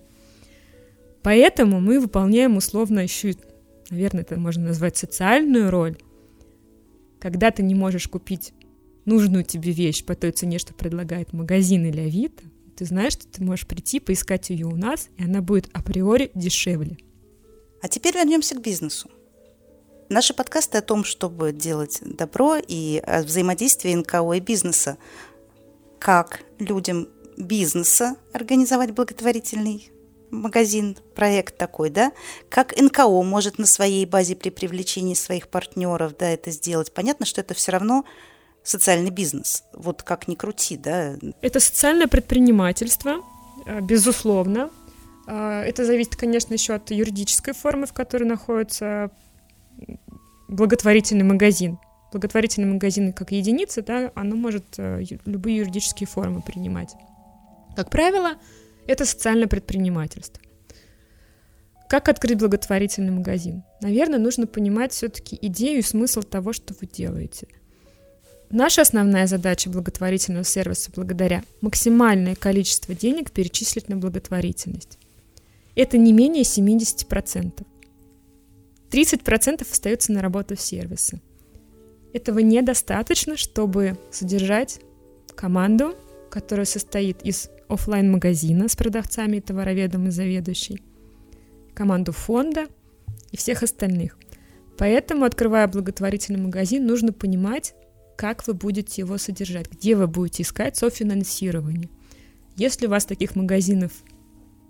Поэтому 1.23 1.81
мы 1.81 2.01
выполняем 2.01 2.57
условно 2.57 3.01
еще, 3.01 3.35
наверное, 3.91 4.23
это 4.23 4.39
можно 4.39 4.67
назвать 4.67 4.97
социальную 4.97 5.71
роль. 5.71 5.99
Когда 7.19 7.51
ты 7.51 7.63
не 7.63 7.75
можешь 7.75 8.09
купить 8.09 8.53
нужную 9.05 9.45
тебе 9.45 9.73
вещь 9.73 10.05
по 10.05 10.15
той 10.15 10.33
цене, 10.33 10.59
что 10.59 10.73
предлагает 10.73 11.33
магазин 11.33 11.85
или 11.85 12.01
Авито, 12.01 12.45
ты 12.77 12.87
знаешь, 12.87 13.13
что 13.13 13.27
ты 13.27 13.43
можешь 13.45 13.67
прийти, 13.67 14.01
поискать 14.01 14.49
ее 14.49 14.67
у 14.67 14.77
нас, 14.77 15.09
и 15.19 15.25
она 15.25 15.43
будет 15.43 15.69
априори 15.75 16.31
дешевле. 16.35 16.97
А 17.83 17.89
теперь 17.89 18.15
вернемся 18.15 18.55
к 18.55 18.63
бизнесу. 18.63 19.11
Наши 20.09 20.35
подкасты 20.35 20.79
о 20.79 20.83
том, 20.83 21.05
чтобы 21.05 21.53
делать 21.53 22.01
добро 22.03 22.57
и 22.57 23.03
о 23.07 23.23
взаимодействии 23.23 23.95
НКО 23.95 24.33
и 24.33 24.41
бизнеса. 24.41 24.97
Как 25.99 26.43
людям 26.59 27.09
бизнеса 27.37 28.17
организовать 28.33 28.93
благотворительный 28.93 29.91
магазин, 30.31 30.97
проект 31.15 31.57
такой, 31.57 31.91
да, 31.91 32.13
как 32.49 32.77
НКО 32.81 33.23
может 33.23 33.59
на 33.59 33.67
своей 33.67 34.07
базе 34.07 34.37
при 34.37 34.51
привлечении 34.51 35.15
своих 35.15 35.49
партнеров, 35.49 36.17
да, 36.19 36.29
это 36.29 36.51
сделать. 36.51 36.93
Понятно, 36.93 37.27
что 37.27 37.41
это 37.41 37.55
все 37.55 37.73
равно 37.73 38.05
социальный 38.63 39.11
бизнес, 39.11 39.65
вот 39.73 40.03
как 40.03 40.29
ни 40.29 40.35
крути, 40.35 40.77
да. 40.77 41.17
Это 41.41 41.61
социальное 41.61 42.07
предпринимательство, 42.07 43.25
э, 43.67 43.81
безусловно. 43.81 44.71
Э, 45.27 45.63
это 45.63 45.85
зависит, 45.85 46.17
конечно, 46.17 46.55
еще 46.55 46.75
от 46.75 46.91
юридической 46.91 47.55
формы, 47.55 47.87
в 47.87 47.93
которой 47.93 48.25
находится 48.25 49.11
благотворительный 50.49 51.25
магазин. 51.25 51.79
Благотворительный 52.13 52.73
магазин 52.73 53.13
как 53.13 53.31
единица, 53.31 53.83
да, 53.83 54.11
оно 54.15 54.37
может 54.37 54.65
э, 54.79 55.03
любые 55.25 55.59
юридические 55.59 56.07
формы 56.07 56.43
принимать. 56.43 56.95
Как 57.77 57.89
правило, 57.89 58.33
это 58.91 59.05
социальное 59.05 59.47
предпринимательство. 59.47 60.43
Как 61.89 62.09
открыть 62.09 62.39
благотворительный 62.39 63.13
магазин? 63.13 63.63
Наверное, 63.81 64.19
нужно 64.19 64.49
понимать 64.49 64.93
все-таки 64.93 65.39
идею 65.41 65.79
и 65.79 65.83
смысл 65.83 66.23
того, 66.23 66.53
что 66.53 66.75
вы 66.81 66.89
делаете. 66.89 67.47
Наша 68.51 68.83
основная 68.83 69.29
задача 69.29 69.71
благотворительного 69.71 70.45
сервиса 70.45 70.91
благодаря 70.93 71.45
максимальное 71.61 72.35
количество 72.35 72.93
денег 72.93 73.31
перечислить 73.31 73.89
на 73.89 73.97
благотворительность. 73.97 74.99
Это 75.77 75.97
не 75.97 76.13
менее 76.13 76.43
70%. 76.43 77.65
30% 78.91 79.71
остается 79.71 80.13
на 80.13 80.21
работу 80.21 80.57
сервиса. 80.57 81.21
Этого 82.13 82.41
недостаточно, 82.41 83.37
чтобы 83.37 83.97
содержать 84.11 84.81
команду, 85.37 85.95
которая 86.31 86.67
состоит 86.67 87.23
из 87.23 87.51
офлайн 87.69 88.11
магазина 88.11 88.69
с 88.69 88.77
продавцами, 88.77 89.41
товароведом 89.41 90.09
и 90.09 90.11
заведующей, 90.11 90.83
команду 91.75 92.13
фонда 92.13 92.67
и 93.31 93.37
всех 93.37 93.63
остальных. 93.63 94.17
Поэтому, 94.79 95.25
открывая 95.25 95.69
благотворительный 95.69 96.41
магазин, 96.41 96.87
нужно 96.87 97.13
понимать, 97.13 97.75
как 98.17 98.47
вы 98.47 98.55
будете 98.55 99.03
его 99.03 99.19
содержать, 99.19 99.71
где 99.71 99.95
вы 99.95 100.07
будете 100.07 100.43
искать 100.43 100.77
софинансирование. 100.77 101.89
Если 102.57 102.87
у 102.87 102.91
вас 102.91 103.05
таких 103.05 103.37
магазинов 103.37 103.93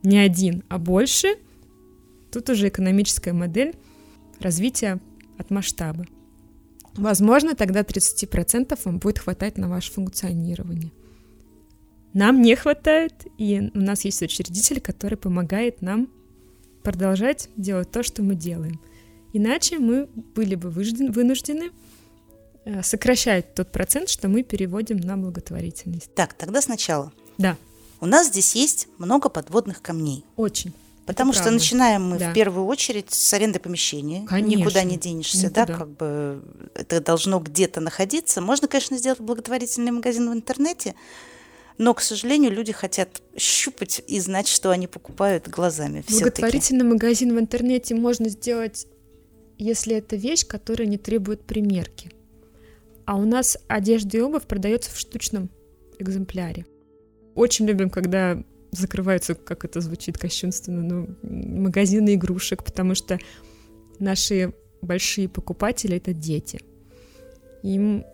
не 0.03 0.19
один, 0.19 0.65
а 0.69 0.79
больше, 0.79 1.37
тут 2.31 2.49
уже 2.51 2.69
экономическая 2.69 3.33
модель 3.33 3.75
развития 4.41 5.01
от 5.39 5.51
масштаба. 5.51 6.07
Возможно, 6.95 7.55
тогда 7.55 7.81
30% 7.81 8.79
вам 8.85 8.99
будет 8.99 9.19
хватать 9.19 9.59
на 9.59 9.69
ваше 9.69 9.93
функционирование. 9.93 10.93
Нам 12.13 12.43
не 12.43 12.57
хватает, 12.57 13.13
и 13.39 13.71
у 13.75 13.79
нас 13.79 14.05
есть 14.05 14.21
учредитель, 14.23 14.81
который 14.81 15.17
помогает 15.17 15.81
нам 15.81 16.09
продолжать 16.83 17.49
делать 17.57 17.91
то, 17.91 18.03
что 18.03 18.23
мы 18.23 18.35
делаем. 18.35 18.81
Иначе 19.33 19.79
мы 19.79 20.07
были 20.07 20.57
бы 20.57 20.71
вынуждены 20.71 21.71
э, 22.65 22.83
сокращать 22.83 23.55
тот 23.55 23.71
процент, 23.71 24.09
что 24.09 24.29
мы 24.29 24.43
переводим 24.43 24.97
на 24.97 25.17
благотворительность. 25.17 26.13
Так, 26.15 26.35
тогда 26.35 26.61
сначала. 26.61 27.13
Да. 27.39 27.57
У 28.01 28.07
нас 28.07 28.29
здесь 28.29 28.55
есть 28.55 28.89
много 28.99 29.29
подводных 29.29 29.83
камней. 29.83 30.25
Очень. 30.37 30.73
Потому 31.07 31.31
Это 31.31 31.39
что 31.39 31.45
правда. 31.45 31.61
начинаем 31.63 32.09
мы 32.09 32.19
да. 32.19 32.31
в 32.31 32.35
первую 32.35 32.67
очередь 32.67 33.13
с 33.13 33.35
аренды 33.35 33.59
помещения. 33.59 34.25
Конечно. 34.27 34.61
Никуда 34.61 34.83
не 34.85 34.97
денешься, 34.97 35.47
Никуда. 35.47 35.67
да, 35.67 35.75
как 35.75 35.89
бы 35.91 36.43
это 36.75 37.01
должно 37.01 37.41
где-то 37.41 37.81
находиться. 37.81 38.41
Можно, 38.41 38.69
конечно, 38.69 38.97
сделать 38.97 39.21
благотворительный 39.21 39.91
магазин 39.91 40.31
в 40.31 40.33
интернете, 40.33 40.95
но, 41.79 41.95
к 41.95 42.01
сожалению, 42.01 42.53
люди 42.53 42.73
хотят 42.73 43.23
щупать 43.37 44.03
и 44.07 44.21
знать, 44.21 44.49
что 44.49 44.71
они 44.71 44.87
покупают 44.87 45.49
глазами. 45.49 46.05
Благотворительный 46.09 46.85
магазин 46.85 47.35
в 47.35 47.41
интернете 47.41 47.95
можно 47.95 48.29
сделать, 48.29 48.87
если 49.59 49.97
это 49.97 50.17
вещь, 50.17 50.47
которая 50.47 50.89
не 50.89 50.99
требует 50.99 51.43
примерки. 51.43 52.11
А 53.07 53.17
у 53.17 53.25
нас 53.25 53.59
одежда 53.67 54.19
и 54.19 54.21
обувь 54.21 54.45
продается 54.45 54.91
в 54.91 54.99
штучном 54.99 55.51
экземпляре. 55.99 56.67
Очень 57.35 57.67
любим, 57.67 57.91
когда 57.91 58.43
закрываются, 58.73 59.35
как 59.35 59.65
это 59.65 59.81
звучит 59.81 60.19
кощунственно, 60.19 60.83
ну, 60.83 61.17
магазины 61.23 62.15
игрушек, 62.15 62.63
потому 62.63 62.95
что 62.95 63.19
наши 63.99 64.53
большие 64.83 65.29
покупатели— 65.29 65.97
это 65.99 66.13
дети. 66.13 66.61
Им 67.63 68.05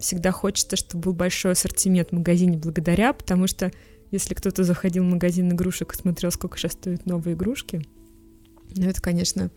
всегда 0.00 0.32
хочется, 0.32 0.76
чтобы 0.76 1.04
был 1.04 1.12
большой 1.12 1.52
ассортимент 1.52 2.10
в 2.10 2.16
магазине 2.16 2.56
благодаря, 2.56 3.12
потому 3.12 3.46
что 3.46 3.70
если 4.10 4.34
кто-то 4.34 4.64
заходил 4.64 5.04
в 5.04 5.08
магазин 5.08 5.52
игрушек 5.52 5.94
и 5.94 5.96
смотрел, 5.96 6.32
сколько 6.32 6.58
сейчас 6.58 6.72
стоят 6.72 7.06
новые 7.06 7.34
игрушки, 7.34 7.86
ну, 8.74 8.88
это, 8.88 9.00
конечно, 9.00 9.50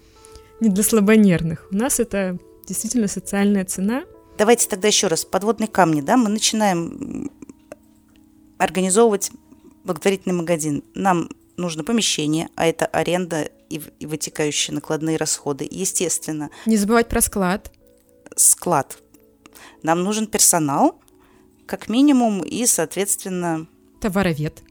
не 0.59 0.69
для 0.69 0.83
слабонервных. 0.83 1.67
У 1.71 1.75
нас 1.75 1.99
это 1.99 2.37
действительно 2.67 3.07
социальная 3.07 3.65
цена. 3.65 4.03
Давайте 4.37 4.67
тогда 4.67 4.87
еще 4.87 5.07
раз, 5.07 5.25
подводные 5.25 5.67
камни, 5.67 6.01
да, 6.01 6.17
мы 6.17 6.29
начинаем 6.29 7.31
организовывать 8.57 9.31
благотворительный 9.83 10.35
магазин. 10.35 10.83
Нам 10.95 11.29
нужно 11.57 11.83
помещение, 11.83 12.49
а 12.55 12.65
это 12.65 12.85
аренда 12.85 13.49
и, 13.69 13.81
и 13.99 14.05
вытекающие 14.05 14.73
накладные 14.73 15.17
расходы. 15.17 15.67
Естественно. 15.69 16.49
Не 16.65 16.77
забывать 16.77 17.09
про 17.09 17.21
склад. 17.21 17.71
Склад. 18.35 18.97
Нам 19.81 20.03
нужен 20.03 20.27
персонал, 20.27 20.99
как 21.65 21.89
минимум, 21.89 22.41
и, 22.41 22.65
соответственно... 22.65 23.67
Товаровед. 23.99 24.61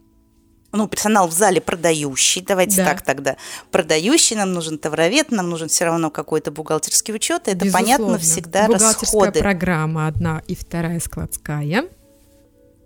Ну, 0.72 0.88
персонал 0.88 1.28
в 1.28 1.32
зале 1.32 1.60
продающий, 1.60 2.40
давайте 2.40 2.78
да. 2.78 2.86
так 2.86 3.02
тогда. 3.02 3.36
Продающий, 3.70 4.36
нам 4.36 4.54
нужен 4.54 4.78
товаровед, 4.78 5.30
нам 5.30 5.50
нужен 5.50 5.68
все 5.68 5.84
равно 5.84 6.10
какой-то 6.10 6.50
бухгалтерский 6.50 7.14
учет. 7.14 7.46
Это 7.46 7.64
Безусловно. 7.64 7.96
понятно 7.96 8.18
всегда 8.18 8.66
Бухгалтерская 8.66 9.00
расходы. 9.00 9.40
программа 9.40 10.06
одна 10.06 10.42
и 10.46 10.54
вторая 10.54 10.98
складская. 10.98 11.82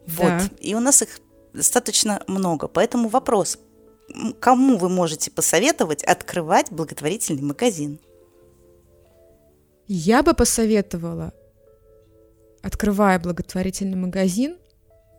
Вот. 0.08 0.26
Да. 0.26 0.42
И 0.60 0.74
у 0.74 0.80
нас 0.80 1.02
их 1.02 1.20
достаточно 1.52 2.22
много. 2.26 2.66
Поэтому 2.66 3.08
вопрос, 3.08 3.58
кому 4.40 4.78
вы 4.78 4.88
можете 4.88 5.30
посоветовать 5.30 6.02
открывать 6.02 6.72
благотворительный 6.72 7.42
магазин? 7.42 8.00
Я 9.86 10.24
бы 10.24 10.34
посоветовала, 10.34 11.32
открывая 12.66 13.20
благотворительный 13.20 13.96
магазин, 13.96 14.58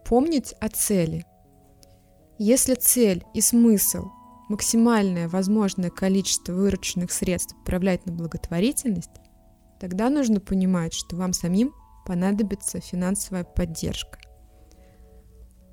помнить 0.03 0.53
о 0.59 0.67
цели. 0.67 1.25
Если 2.37 2.75
цель 2.75 3.23
и 3.33 3.39
смысл 3.39 4.09
максимальное 4.49 5.29
возможное 5.29 5.89
количество 5.89 6.51
вырученных 6.51 7.09
средств 7.09 7.55
отправлять 7.57 8.05
на 8.05 8.11
благотворительность, 8.11 9.11
тогда 9.79 10.09
нужно 10.09 10.41
понимать, 10.41 10.93
что 10.93 11.15
вам 11.15 11.31
самим 11.31 11.73
понадобится 12.05 12.81
финансовая 12.81 13.45
поддержка. 13.45 14.19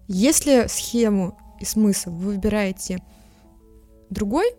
Если 0.07 0.69
схему 0.69 1.37
и 1.59 1.65
смысл 1.65 2.11
вы 2.11 2.35
выбираете 2.35 3.03
другой, 4.11 4.55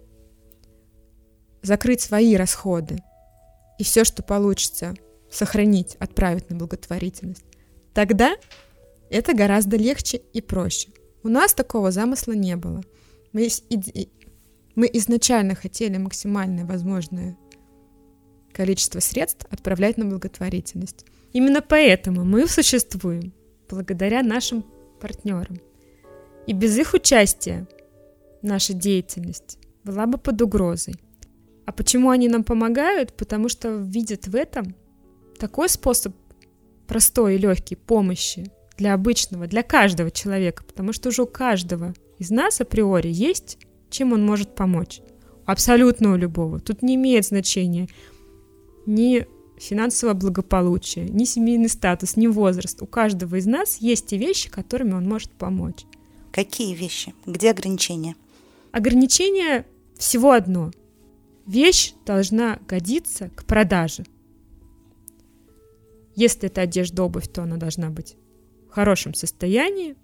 закрыть 1.61 2.01
свои 2.01 2.35
расходы 2.35 3.01
и 3.79 3.85
все, 3.85 4.03
что 4.03 4.21
получится, 4.21 4.95
сохранить, 5.35 5.95
отправить 5.99 6.49
на 6.49 6.55
благотворительность, 6.55 7.45
тогда 7.93 8.35
это 9.09 9.33
гораздо 9.33 9.77
легче 9.77 10.21
и 10.33 10.41
проще. 10.41 10.89
У 11.23 11.27
нас 11.27 11.53
такого 11.53 11.91
замысла 11.91 12.33
не 12.33 12.55
было. 12.55 12.83
Мы, 13.33 13.47
мы 14.75 14.89
изначально 14.93 15.55
хотели 15.55 15.97
максимальное 15.97 16.65
возможное 16.65 17.37
количество 18.53 18.99
средств 18.99 19.45
отправлять 19.49 19.97
на 19.97 20.05
благотворительность. 20.05 21.05
Именно 21.33 21.61
поэтому 21.61 22.23
мы 22.23 22.47
существуем 22.47 23.33
благодаря 23.69 24.23
нашим 24.23 24.63
партнерам. 25.01 25.59
И 26.47 26.53
без 26.53 26.77
их 26.77 26.93
участия 26.93 27.67
наша 28.41 28.73
деятельность 28.73 29.57
была 29.83 30.05
бы 30.05 30.17
под 30.17 30.41
угрозой. 30.41 30.95
А 31.65 31.71
почему 31.71 32.11
они 32.11 32.29
нам 32.29 32.43
помогают? 32.43 33.13
Потому 33.13 33.49
что 33.49 33.75
видят 33.75 34.27
в 34.27 34.35
этом 34.35 34.75
такой 35.37 35.69
способ 35.69 36.13
простой 36.87 37.35
и 37.35 37.39
легкий 37.39 37.75
помощи 37.75 38.51
для 38.77 38.93
обычного, 38.93 39.47
для 39.47 39.63
каждого 39.63 40.11
человека, 40.11 40.63
потому 40.63 40.93
что 40.93 41.09
уже 41.09 41.23
у 41.23 41.27
каждого 41.27 41.93
из 42.19 42.29
нас 42.29 42.61
априори 42.61 43.09
есть, 43.11 43.57
чем 43.89 44.13
он 44.13 44.25
может 44.25 44.55
помочь. 44.55 45.01
Абсолютно 45.45 46.13
у 46.13 46.17
любого. 46.17 46.59
Тут 46.59 46.81
не 46.81 46.95
имеет 46.95 47.25
значения 47.25 47.87
ни 48.85 49.27
финансовое 49.57 50.13
благополучие, 50.13 51.07
ни 51.09 51.23
семейный 51.23 51.69
статус, 51.69 52.17
ни 52.17 52.27
возраст. 52.27 52.81
У 52.81 52.85
каждого 52.85 53.35
из 53.35 53.45
нас 53.45 53.77
есть 53.77 54.07
те 54.07 54.17
вещи, 54.17 54.49
которыми 54.49 54.93
он 54.93 55.07
может 55.07 55.31
помочь. 55.31 55.85
Какие 56.31 56.75
вещи? 56.75 57.13
Где 57.25 57.51
ограничения? 57.51 58.15
Ограничение 58.71 59.65
всего 59.97 60.31
одно. 60.31 60.71
Вещь 61.45 61.93
должна 62.05 62.59
годиться 62.67 63.29
к 63.35 63.45
продаже. 63.45 64.03
Если 66.15 66.47
это 66.47 66.61
одежда, 66.61 67.03
обувь, 67.03 67.27
то 67.27 67.43
она 67.43 67.57
должна 67.57 67.89
быть 67.89 68.15
в 68.69 68.73
хорошем 68.73 69.13
состоянии, 69.13 69.95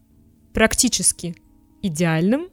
практически 0.54 1.36
идеальным, 1.82 2.50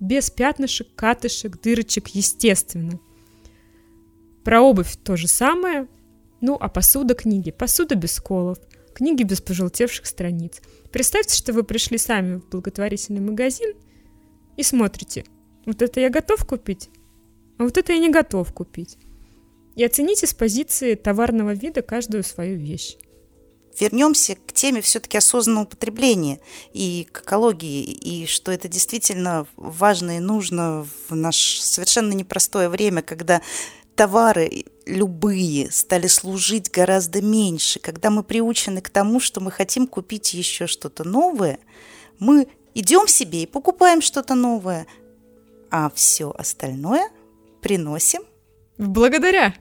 без 0.00 0.30
пятнышек, 0.30 0.94
катышек, 0.94 1.60
дырочек, 1.60 2.08
естественно. 2.08 3.00
Про 4.44 4.60
обувь 4.60 4.96
то 5.02 5.16
же 5.16 5.28
самое. 5.28 5.88
Ну, 6.40 6.56
а 6.60 6.68
посуда 6.68 7.14
книги. 7.14 7.50
Посуда 7.50 7.94
без 7.94 8.12
сколов, 8.12 8.58
книги 8.94 9.22
без 9.22 9.40
пожелтевших 9.40 10.04
страниц. 10.04 10.60
Представьте, 10.92 11.34
что 11.34 11.54
вы 11.54 11.62
пришли 11.62 11.96
сами 11.96 12.36
в 12.36 12.48
благотворительный 12.50 13.22
магазин 13.22 13.74
и 14.56 14.62
смотрите. 14.62 15.24
Вот 15.64 15.80
это 15.80 16.00
я 16.00 16.10
готов 16.10 16.44
купить, 16.44 16.90
а 17.58 17.64
вот 17.64 17.78
это 17.78 17.92
я 17.94 17.98
не 17.98 18.10
готов 18.10 18.52
купить. 18.52 18.98
И 19.74 19.84
оцените 19.84 20.26
с 20.26 20.34
позиции 20.34 20.94
товарного 20.94 21.52
вида 21.52 21.82
каждую 21.82 22.22
свою 22.22 22.58
вещь. 22.58 22.96
Вернемся 23.78 24.36
к 24.36 24.52
теме 24.52 24.80
все-таки 24.80 25.18
осознанного 25.18 25.64
потребления 25.64 26.40
и 26.72 27.08
к 27.10 27.22
экологии, 27.22 27.82
и 27.82 28.24
что 28.26 28.52
это 28.52 28.68
действительно 28.68 29.48
важно 29.56 30.18
и 30.18 30.20
нужно 30.20 30.86
в 31.08 31.14
наше 31.16 31.60
совершенно 31.60 32.12
непростое 32.12 32.68
время, 32.68 33.02
когда 33.02 33.42
товары 33.96 34.64
любые 34.86 35.72
стали 35.72 36.06
служить 36.06 36.70
гораздо 36.70 37.20
меньше, 37.20 37.80
когда 37.80 38.10
мы 38.10 38.22
приучены 38.22 38.80
к 38.80 38.90
тому, 38.90 39.18
что 39.18 39.40
мы 39.40 39.50
хотим 39.50 39.88
купить 39.88 40.34
еще 40.34 40.68
что-то 40.68 41.02
новое, 41.02 41.58
мы 42.20 42.46
идем 42.74 43.08
себе 43.08 43.42
и 43.42 43.46
покупаем 43.46 44.02
что-то 44.02 44.36
новое, 44.36 44.86
а 45.70 45.90
все 45.94 46.30
остальное 46.30 47.08
приносим. 47.60 48.22
Благодаря. 48.78 49.54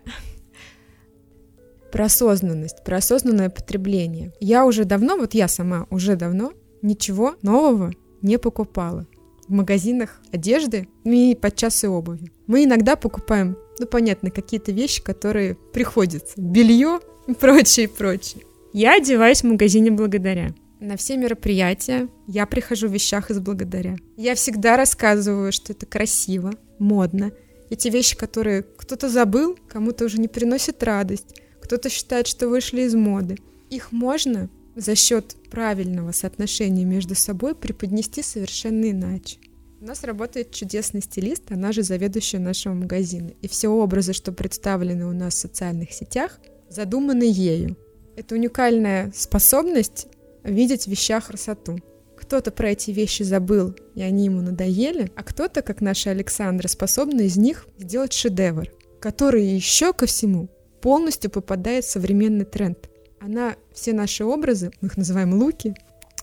Про 1.91 2.06
осознанность, 2.06 2.84
про 2.84 2.97
осознанное 2.97 3.49
потребление. 3.49 4.34
Я 4.39 4.65
уже 4.65 4.86
давно, 4.86 5.17
вот 5.17 5.34
я 5.34 5.47
сама 5.47 5.86
уже 5.91 6.15
давно 6.15 6.54
ничего 6.82 7.36
нового 7.41 7.91
не 8.21 8.38
покупала 8.39 9.06
в 9.47 9.52
магазинах 9.52 10.21
одежды 10.32 10.88
и 11.04 11.38
подчас 11.39 11.84
и 11.84 11.88
обуви. 11.88 12.32
Мы 12.47 12.63
иногда 12.63 12.95
покупаем 12.95 13.58
ну, 13.80 13.88
понятно, 13.88 14.32
какие-то 14.32 14.71
вещи, 14.71 15.02
которые 15.02 15.56
приходятся. 15.56 16.34
Белье 16.38 16.99
и 17.28 17.34
прочее, 17.34 17.88
прочее. 17.88 18.43
Я 18.71 18.95
одеваюсь 18.95 19.41
в 19.41 19.47
магазине 19.47 19.91
благодаря. 19.91 20.54
На 20.80 20.97
все 20.97 21.17
мероприятия 21.17 22.10
я 22.28 22.45
прихожу 22.45 22.88
в 22.88 22.91
вещах 22.91 23.32
из 23.32 23.39
благодаря. 23.39 23.95
Я 24.17 24.36
всегда 24.36 24.78
рассказываю, 24.78 25.52
что 25.52 25.73
это 25.73 25.86
красиво, 25.86 26.52
модно. 26.78 27.32
Эти 27.69 27.88
вещи, 27.88 28.15
которые 28.15 28.63
кто-то 28.63 29.10
забыл, 29.10 29.58
кому-то 29.67 30.06
уже 30.06 30.19
не 30.19 30.28
приносят 30.28 30.84
радость, 30.84 31.36
кто-то 31.62 31.89
считает, 31.89 32.28
что 32.28 32.49
вышли 32.49 32.82
из 32.82 32.93
моды. 32.93 33.38
Их 33.69 33.91
можно 33.91 34.49
за 34.76 34.95
счет 34.95 35.36
правильного 35.49 36.12
соотношения 36.12 36.86
между 36.86 37.15
собой 37.15 37.56
преподнести 37.56 38.21
совершенно 38.21 38.89
иначе. 38.89 39.38
У 39.80 39.86
нас 39.86 40.04
работает 40.04 40.52
чудесный 40.52 41.02
стилист, 41.02 41.52
она 41.52 41.71
же 41.71 41.84
заведующая 41.84 42.39
нашего 42.39 42.73
магазина. 42.73 43.32
И 43.41 43.47
все 43.47 43.67
образы, 43.67 44.13
что 44.13 44.32
представлены 44.32 45.06
у 45.06 45.12
нас 45.12 45.36
в 45.36 45.39
социальных 45.39 45.91
сетях, 45.91 46.39
задуманы 46.69 47.23
ею. 47.23 47.78
Это 48.15 48.36
уникальная 48.36 49.12
способность 49.13 50.08
видеть 50.43 50.84
в 50.84 50.88
вещах 50.88 51.28
красоту. 51.28 51.80
Кто-то 52.23 52.51
про 52.51 52.69
эти 52.69 52.89
вещи 52.89 53.23
забыл, 53.23 53.75
и 53.95 54.01
они 54.01 54.25
ему 54.25 54.41
надоели, 54.41 55.12
а 55.17 55.23
кто-то, 55.23 55.62
как 55.62 55.81
наша 55.81 56.12
Александра, 56.12 56.69
способна 56.69 57.19
из 57.19 57.36
них 57.36 57.67
сделать 57.77 58.13
шедевр, 58.13 58.69
который 59.01 59.45
еще 59.45 59.91
ко 59.91 60.05
всему 60.05 60.47
полностью 60.81 61.29
попадает 61.29 61.83
в 61.83 61.91
современный 61.91 62.45
тренд. 62.45 62.89
Она 63.19 63.57
все 63.73 63.91
наши 63.91 64.23
образы, 64.23 64.71
мы 64.79 64.88
их 64.88 64.95
называем 64.95 65.33
луки, 65.33 65.75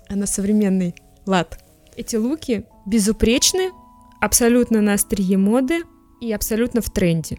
она 0.09 0.25
современный 0.25 0.95
лад. 1.27 1.63
Эти 1.97 2.17
луки 2.17 2.65
безупречны, 2.87 3.71
абсолютно 4.23 4.81
на 4.81 4.95
острие 4.95 5.37
моды 5.37 5.83
и 6.23 6.33
абсолютно 6.33 6.81
в 6.81 6.89
тренде. 6.89 7.37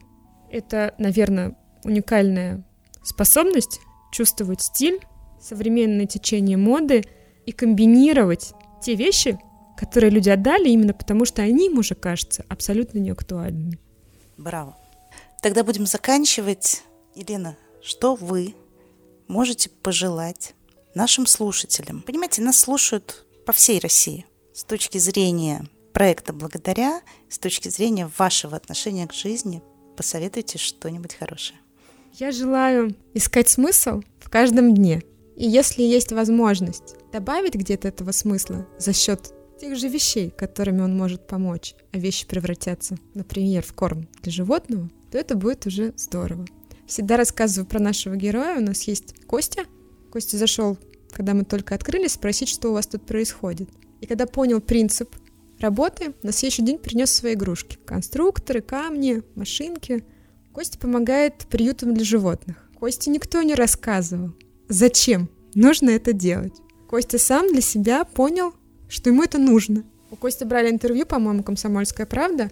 Это, 0.52 0.94
наверное, 1.00 1.58
уникальная 1.84 2.64
способность 3.02 3.80
чувствовать 4.12 4.62
стиль, 4.62 5.00
современное 5.42 6.06
течение 6.06 6.58
моды 6.58 7.04
и 7.52 7.54
комбинировать 7.54 8.54
те 8.82 8.96
вещи, 8.96 9.38
которые 9.78 10.10
люди 10.10 10.30
отдали 10.30 10.70
именно 10.70 10.94
потому, 10.94 11.26
что 11.26 11.42
они 11.42 11.68
им 11.68 11.78
уже 11.78 11.96
кажутся 11.96 12.46
абсолютно 12.48 12.98
неактуальными. 13.00 13.78
Браво. 14.38 14.78
Тогда 15.42 15.64
будем 15.64 15.86
заканчивать. 15.86 16.84
Елена, 17.14 17.58
что 17.82 18.16
вы 18.16 18.56
можете 19.28 19.70
пожелать 19.70 20.56
нашим 20.96 21.28
слушателям. 21.28 22.04
Понимаете, 22.04 22.42
нас 22.42 22.58
слушают 22.58 23.26
по 23.46 23.52
всей 23.52 23.80
России 23.80 24.26
с 24.54 24.64
точки 24.64 24.98
зрения 24.98 25.66
проекта 25.92 26.32
«Благодаря», 26.32 27.02
с 27.30 27.38
точки 27.38 27.68
зрения 27.68 28.10
вашего 28.18 28.56
отношения 28.56 29.08
к 29.08 29.14
жизни. 29.14 29.62
Посоветуйте 29.98 30.58
что-нибудь 30.58 31.16
хорошее. 31.16 31.60
Я 32.14 32.32
желаю 32.32 32.96
искать 33.14 33.50
смысл 33.50 34.02
в 34.20 34.30
каждом 34.30 34.74
дне. 34.74 35.04
И 35.36 35.46
если 35.46 35.82
есть 35.82 36.14
возможность 36.14 36.96
добавить 37.12 37.56
где-то 37.56 37.88
этого 37.88 38.12
смысла 38.12 38.68
за 38.78 38.94
счет 38.94 39.34
тех 39.60 39.78
же 39.78 39.88
вещей, 39.90 40.32
которыми 40.32 40.82
он 40.82 40.98
может 40.98 41.28
помочь, 41.28 41.76
а 41.92 41.98
вещи 41.98 42.28
превратятся, 42.28 42.98
например, 43.14 43.64
в 43.64 43.74
корм 43.74 44.08
для 44.22 44.32
животного, 44.32 44.90
то 45.12 45.18
это 45.18 45.36
будет 45.36 45.68
уже 45.68 45.94
здорово. 45.98 46.46
Всегда 46.88 47.16
рассказываю 47.16 47.70
про 47.70 47.80
нашего 47.80 48.16
героя. 48.16 48.58
У 48.58 48.62
нас 48.62 48.82
есть 48.84 49.26
Костя. 49.26 49.66
Костя 50.12 50.38
зашел, 50.38 50.78
когда 51.12 51.34
мы 51.34 51.46
только 51.46 51.76
открылись, 51.76 52.14
спросить, 52.14 52.50
что 52.50 52.70
у 52.70 52.74
вас 52.74 52.88
тут 52.88 53.06
происходит. 53.06 53.70
И 54.02 54.08
когда 54.08 54.26
понял 54.26 54.60
принцип 54.60 55.16
работы, 55.60 56.14
на 56.24 56.32
следующий 56.32 56.64
день 56.64 56.80
принес 56.80 57.12
свои 57.12 57.36
игрушки. 57.36 57.78
Конструкторы, 57.86 58.62
камни, 58.62 59.22
машинки. 59.36 60.04
Костя 60.54 60.80
помогает 60.80 61.46
приютам 61.50 61.94
для 61.94 62.04
животных. 62.04 62.70
Косте 62.80 63.12
никто 63.12 63.42
не 63.42 63.54
рассказывал, 63.54 64.32
зачем 64.68 65.30
нужно 65.54 65.92
это 65.92 66.14
делать. 66.14 66.61
Костя 66.92 67.18
сам 67.20 67.48
для 67.48 67.62
себя 67.62 68.04
понял, 68.04 68.54
что 68.90 69.12
ему 69.12 69.24
это 69.24 69.38
нужно. 69.38 69.86
У 70.12 70.18
Кости 70.18 70.44
брали 70.44 70.70
интервью, 70.70 71.06
по-моему, 71.06 71.42
«Комсомольская 71.42 72.06
правда», 72.06 72.52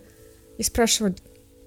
и 0.57 0.63
спрашивали, 0.63 1.15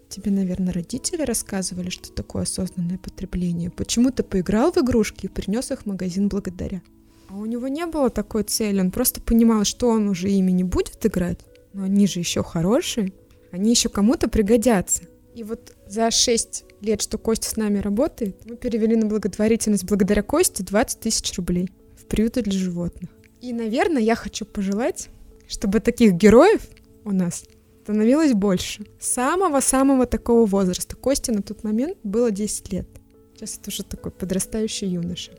тебе, 0.08 0.30
наверное, 0.30 0.72
родители 0.72 1.20
рассказывали, 1.20 1.90
что 1.90 2.10
такое 2.10 2.44
осознанное 2.44 2.96
потребление. 2.96 3.68
Почему 3.68 4.10
ты 4.10 4.22
поиграл 4.22 4.72
в 4.72 4.78
игрушки 4.78 5.26
и 5.26 5.28
принес 5.28 5.70
их 5.70 5.82
в 5.82 5.86
магазин 5.86 6.28
благодаря? 6.28 6.80
А 7.28 7.36
у 7.36 7.44
него 7.44 7.68
не 7.68 7.84
было 7.84 8.08
такой 8.08 8.42
цели, 8.44 8.80
он 8.80 8.90
просто 8.90 9.20
понимал, 9.20 9.64
что 9.64 9.88
он 9.88 10.08
уже 10.08 10.30
ими 10.30 10.50
не 10.50 10.64
будет 10.64 11.04
играть, 11.04 11.40
но 11.74 11.82
они 11.84 12.06
же 12.06 12.20
еще 12.20 12.42
хорошие, 12.42 13.12
они 13.50 13.68
еще 13.68 13.90
кому-то 13.90 14.28
пригодятся. 14.28 15.02
И 15.34 15.42
вот 15.42 15.76
за 15.86 16.10
6 16.10 16.64
лет, 16.80 17.02
что 17.02 17.18
Костя 17.18 17.50
с 17.50 17.56
нами 17.56 17.80
работает, 17.80 18.46
мы 18.46 18.56
перевели 18.56 18.96
на 18.96 19.04
благотворительность 19.04 19.84
благодаря 19.84 20.22
Косте 20.22 20.62
20 20.62 21.00
тысяч 21.00 21.36
рублей 21.36 21.68
в 22.12 22.14
приюты 22.14 22.42
для 22.42 22.58
животных. 22.58 23.08
И, 23.40 23.54
наверное, 23.54 24.02
я 24.02 24.14
хочу 24.14 24.44
пожелать, 24.44 25.08
чтобы 25.48 25.80
таких 25.80 26.12
героев 26.12 26.60
у 27.04 27.10
нас 27.10 27.44
становилось 27.82 28.34
больше. 28.34 28.84
Самого-самого 29.00 30.04
такого 30.04 30.44
возраста. 30.44 30.94
Косте 30.94 31.32
на 31.32 31.42
тот 31.42 31.64
момент 31.64 31.96
было 32.04 32.30
10 32.30 32.70
лет. 32.70 32.86
Сейчас 33.34 33.58
это 33.58 33.70
уже 33.70 33.82
такой 33.82 34.12
подрастающий 34.12 34.88
юноша. 34.88 35.32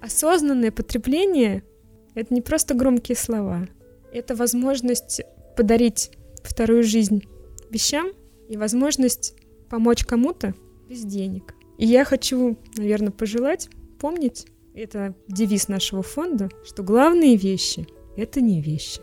Осознанное 0.00 0.70
потребление— 0.70 1.64
это 2.14 2.32
не 2.32 2.40
просто 2.40 2.74
громкие 2.74 3.16
слова. 3.16 3.66
Это 4.12 4.36
возможность 4.36 5.22
подарить 5.56 6.12
вторую 6.44 6.84
жизнь 6.84 7.24
вещам 7.68 8.12
и 8.48 8.56
возможность 8.56 9.34
помочь 9.68 10.04
кому-то 10.04 10.54
без 10.88 11.02
денег. 11.02 11.54
И 11.78 11.86
я 11.86 12.04
хочу, 12.04 12.56
наверное, 12.76 13.10
пожелать 13.10 13.68
помнить, 13.98 14.46
это 14.76 15.14
девиз 15.26 15.68
нашего 15.68 16.02
фонда, 16.02 16.50
что 16.64 16.82
главные 16.82 17.36
вещи— 17.36 17.88
это 18.16 18.40
не 18.40 18.60
вещи. 18.60 19.00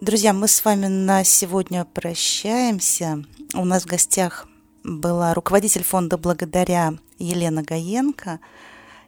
Друзья, 0.00 0.32
мы 0.32 0.48
с 0.48 0.64
вами 0.64 0.86
на 0.86 1.24
сегодня 1.24 1.84
прощаемся. 1.84 3.24
У 3.54 3.64
нас 3.64 3.84
в 3.84 3.86
гостях 3.86 4.46
была 4.84 5.34
руководитель 5.34 5.82
фонда 5.82 6.18
«Благодаря» 6.18 6.94
Елена 7.18 7.62
Гаенко. 7.62 8.40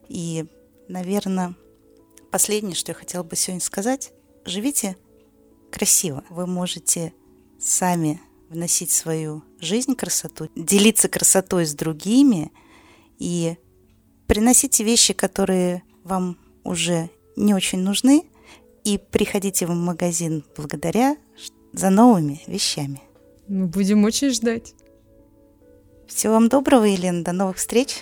И 0.09 0.47
наверное, 0.89 1.55
последнее, 2.31 2.75
что 2.75 2.91
я 2.91 2.95
хотела 2.95 3.23
бы 3.23 3.37
сегодня 3.37 3.61
сказать, 3.61 4.13
живите 4.45 4.97
красиво. 5.71 6.25
Вы 6.31 6.47
можете 6.47 7.13
сами 7.59 8.21
вносить 8.49 8.91
свою 8.91 9.43
жизнь 9.61 9.95
красоту, 9.97 10.49
делиться 10.57 11.09
красотой 11.09 11.67
с 11.67 11.75
другими 11.75 12.53
и 13.19 13.57
приносите 14.33 14.83
вещи, 14.83 15.13
которые 15.13 15.83
вам 16.05 16.39
уже 16.65 17.11
не 17.37 17.53
очень 17.53 17.81
нужны, 17.81 18.25
и 18.83 18.97
приходите 18.97 19.67
в 19.67 19.75
магазин 19.75 20.43
благодаря 20.57 21.19
за 21.75 21.91
новыми 21.91 22.41
вещами. 22.47 23.03
Мы 23.47 23.67
будем 23.67 24.05
очень 24.05 24.31
ждать. 24.31 24.73
Всего 26.07 26.33
вам 26.33 26.49
доброго, 26.49 26.85
Елена. 26.85 27.23
До 27.23 27.33
новых 27.33 27.59
встреч. 27.59 27.99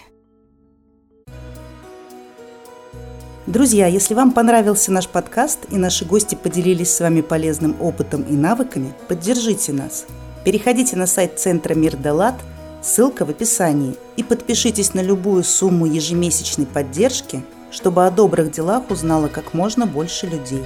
Друзья, 3.49 3.89
если 3.89 4.15
вам 4.15 4.31
понравился 4.31 4.93
наш 4.93 5.09
подкаст 5.09 5.59
и 5.73 5.77
наши 5.77 6.05
гости 6.05 6.37
поделились 6.37 6.95
с 6.95 7.01
вами 7.01 7.23
полезным 7.23 7.75
опытом 7.83 8.23
и 8.23 8.35
навыками, 8.35 8.95
поддержите 9.09 9.73
нас. 9.73 10.07
Переходите 10.45 10.95
на 10.95 11.09
сайт 11.09 11.41
Центра 11.41 11.75
Мир 11.75 11.97
Далат, 11.97 12.37
ссылка 12.83 13.25
в 13.25 13.31
описании, 13.31 13.97
и 14.17 14.23
подпишитесь 14.23 14.95
на 14.95 15.01
любую 15.03 15.45
сумму 15.45 15.87
ежемесячной 15.87 16.67
поддержки, 16.67 17.43
чтобы 17.71 18.07
о 18.07 18.11
добрых 18.11 18.51
делах 18.51 18.91
узнало 18.91 19.29
как 19.29 19.55
можно 19.55 19.87
больше 19.87 20.27
людей. 20.27 20.65